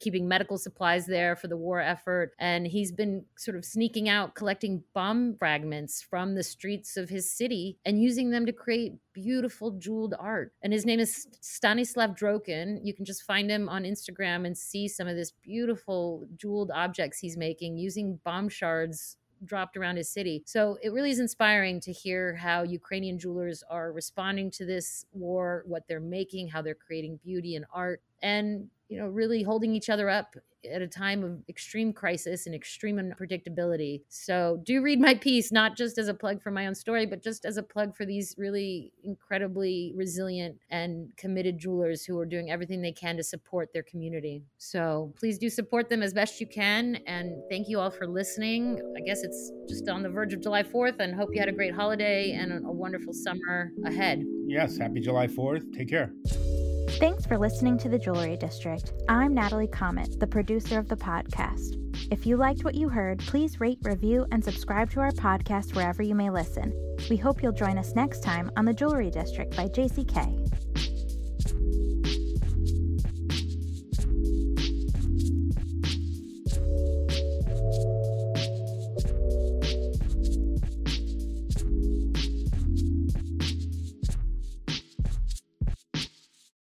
keeping 0.00 0.28
medical 0.28 0.58
supplies 0.58 1.06
there 1.06 1.36
for 1.36 1.48
the 1.48 1.56
war 1.56 1.80
effort. 1.80 2.32
And 2.38 2.66
he's 2.66 2.92
been 2.92 3.24
sort 3.36 3.56
of 3.56 3.64
sneaking 3.64 4.08
out, 4.08 4.34
collecting 4.34 4.82
bomb 4.94 5.36
fragments 5.38 6.02
from 6.02 6.34
the 6.34 6.42
streets 6.42 6.96
of 6.96 7.08
his 7.08 7.30
city 7.30 7.78
and 7.84 8.02
using 8.02 8.30
them 8.30 8.46
to 8.46 8.52
create 8.52 8.94
beautiful 9.12 9.72
jeweled 9.72 10.14
art. 10.18 10.52
And 10.62 10.72
his 10.72 10.86
name 10.86 11.00
is 11.00 11.26
Stanislav 11.40 12.10
Drokin. 12.10 12.80
You 12.82 12.94
can 12.94 13.04
just 13.04 13.24
find 13.24 13.50
him 13.50 13.68
on 13.68 13.84
Instagram 13.84 14.46
and 14.46 14.56
see 14.56 14.88
some 14.88 15.08
of 15.08 15.16
this 15.16 15.32
beautiful 15.42 16.26
jeweled 16.36 16.70
objects 16.70 17.18
he's 17.18 17.36
making 17.36 17.78
using 17.78 18.20
bomb 18.24 18.48
shards 18.48 19.16
dropped 19.44 19.76
around 19.76 19.96
his 19.96 20.08
city. 20.08 20.42
So 20.46 20.78
it 20.82 20.92
really 20.92 21.10
is 21.10 21.20
inspiring 21.20 21.80
to 21.80 21.92
hear 21.92 22.34
how 22.34 22.62
Ukrainian 22.62 23.18
jewelers 23.18 23.62
are 23.70 23.92
responding 23.92 24.50
to 24.52 24.66
this 24.66 25.04
war, 25.12 25.62
what 25.66 25.86
they're 25.88 26.00
making, 26.00 26.48
how 26.48 26.62
they're 26.62 26.74
creating 26.74 27.20
beauty 27.22 27.54
and 27.54 27.64
art, 27.72 28.02
and 28.22 28.68
you 28.88 28.98
know, 28.98 29.06
really 29.06 29.42
holding 29.42 29.74
each 29.74 29.90
other 29.90 30.08
up 30.08 30.34
at 30.72 30.82
a 30.82 30.88
time 30.88 31.22
of 31.22 31.38
extreme 31.48 31.92
crisis 31.92 32.46
and 32.46 32.54
extreme 32.54 32.96
unpredictability. 32.96 34.02
So, 34.08 34.60
do 34.64 34.82
read 34.82 35.00
my 35.00 35.14
piece, 35.14 35.52
not 35.52 35.76
just 35.76 35.98
as 35.98 36.08
a 36.08 36.14
plug 36.14 36.42
for 36.42 36.50
my 36.50 36.66
own 36.66 36.74
story, 36.74 37.06
but 37.06 37.22
just 37.22 37.44
as 37.44 37.56
a 37.56 37.62
plug 37.62 37.96
for 37.96 38.04
these 38.04 38.34
really 38.38 38.92
incredibly 39.04 39.92
resilient 39.96 40.56
and 40.70 41.16
committed 41.16 41.58
jewelers 41.58 42.04
who 42.04 42.18
are 42.18 42.26
doing 42.26 42.50
everything 42.50 42.82
they 42.82 42.92
can 42.92 43.16
to 43.16 43.22
support 43.22 43.72
their 43.72 43.82
community. 43.82 44.42
So, 44.58 45.12
please 45.18 45.38
do 45.38 45.48
support 45.48 45.88
them 45.88 46.02
as 46.02 46.12
best 46.12 46.40
you 46.40 46.46
can. 46.46 46.96
And 47.06 47.36
thank 47.48 47.68
you 47.68 47.78
all 47.78 47.90
for 47.90 48.06
listening. 48.06 48.80
I 48.96 49.00
guess 49.00 49.22
it's 49.22 49.52
just 49.68 49.88
on 49.88 50.02
the 50.02 50.10
verge 50.10 50.32
of 50.32 50.40
July 50.40 50.62
4th, 50.62 50.98
and 50.98 51.14
hope 51.14 51.30
you 51.32 51.40
had 51.40 51.48
a 51.48 51.52
great 51.52 51.74
holiday 51.74 52.32
and 52.32 52.52
a 52.52 52.72
wonderful 52.72 53.12
summer 53.12 53.70
ahead. 53.84 54.24
Yes, 54.46 54.76
happy 54.76 55.00
July 55.00 55.26
4th. 55.26 55.72
Take 55.76 55.90
care. 55.90 56.12
Thanks 56.96 57.26
for 57.26 57.36
listening 57.36 57.76
to 57.78 57.88
The 57.90 57.98
Jewelry 57.98 58.36
District. 58.38 58.92
I'm 59.10 59.34
Natalie 59.34 59.68
Chomet, 59.68 60.18
the 60.18 60.26
producer 60.26 60.78
of 60.78 60.88
the 60.88 60.96
podcast. 60.96 61.76
If 62.10 62.26
you 62.26 62.36
liked 62.36 62.64
what 62.64 62.74
you 62.74 62.88
heard, 62.88 63.18
please 63.18 63.60
rate, 63.60 63.78
review, 63.82 64.26
and 64.32 64.42
subscribe 64.42 64.90
to 64.92 65.00
our 65.00 65.12
podcast 65.12 65.76
wherever 65.76 66.02
you 66.02 66.14
may 66.14 66.30
listen. 66.30 66.72
We 67.10 67.18
hope 67.18 67.42
you'll 67.42 67.52
join 67.52 67.76
us 67.76 67.94
next 67.94 68.22
time 68.22 68.50
on 68.56 68.64
The 68.64 68.72
Jewelry 68.72 69.10
District 69.10 69.54
by 69.54 69.66
JCK. 69.66 70.67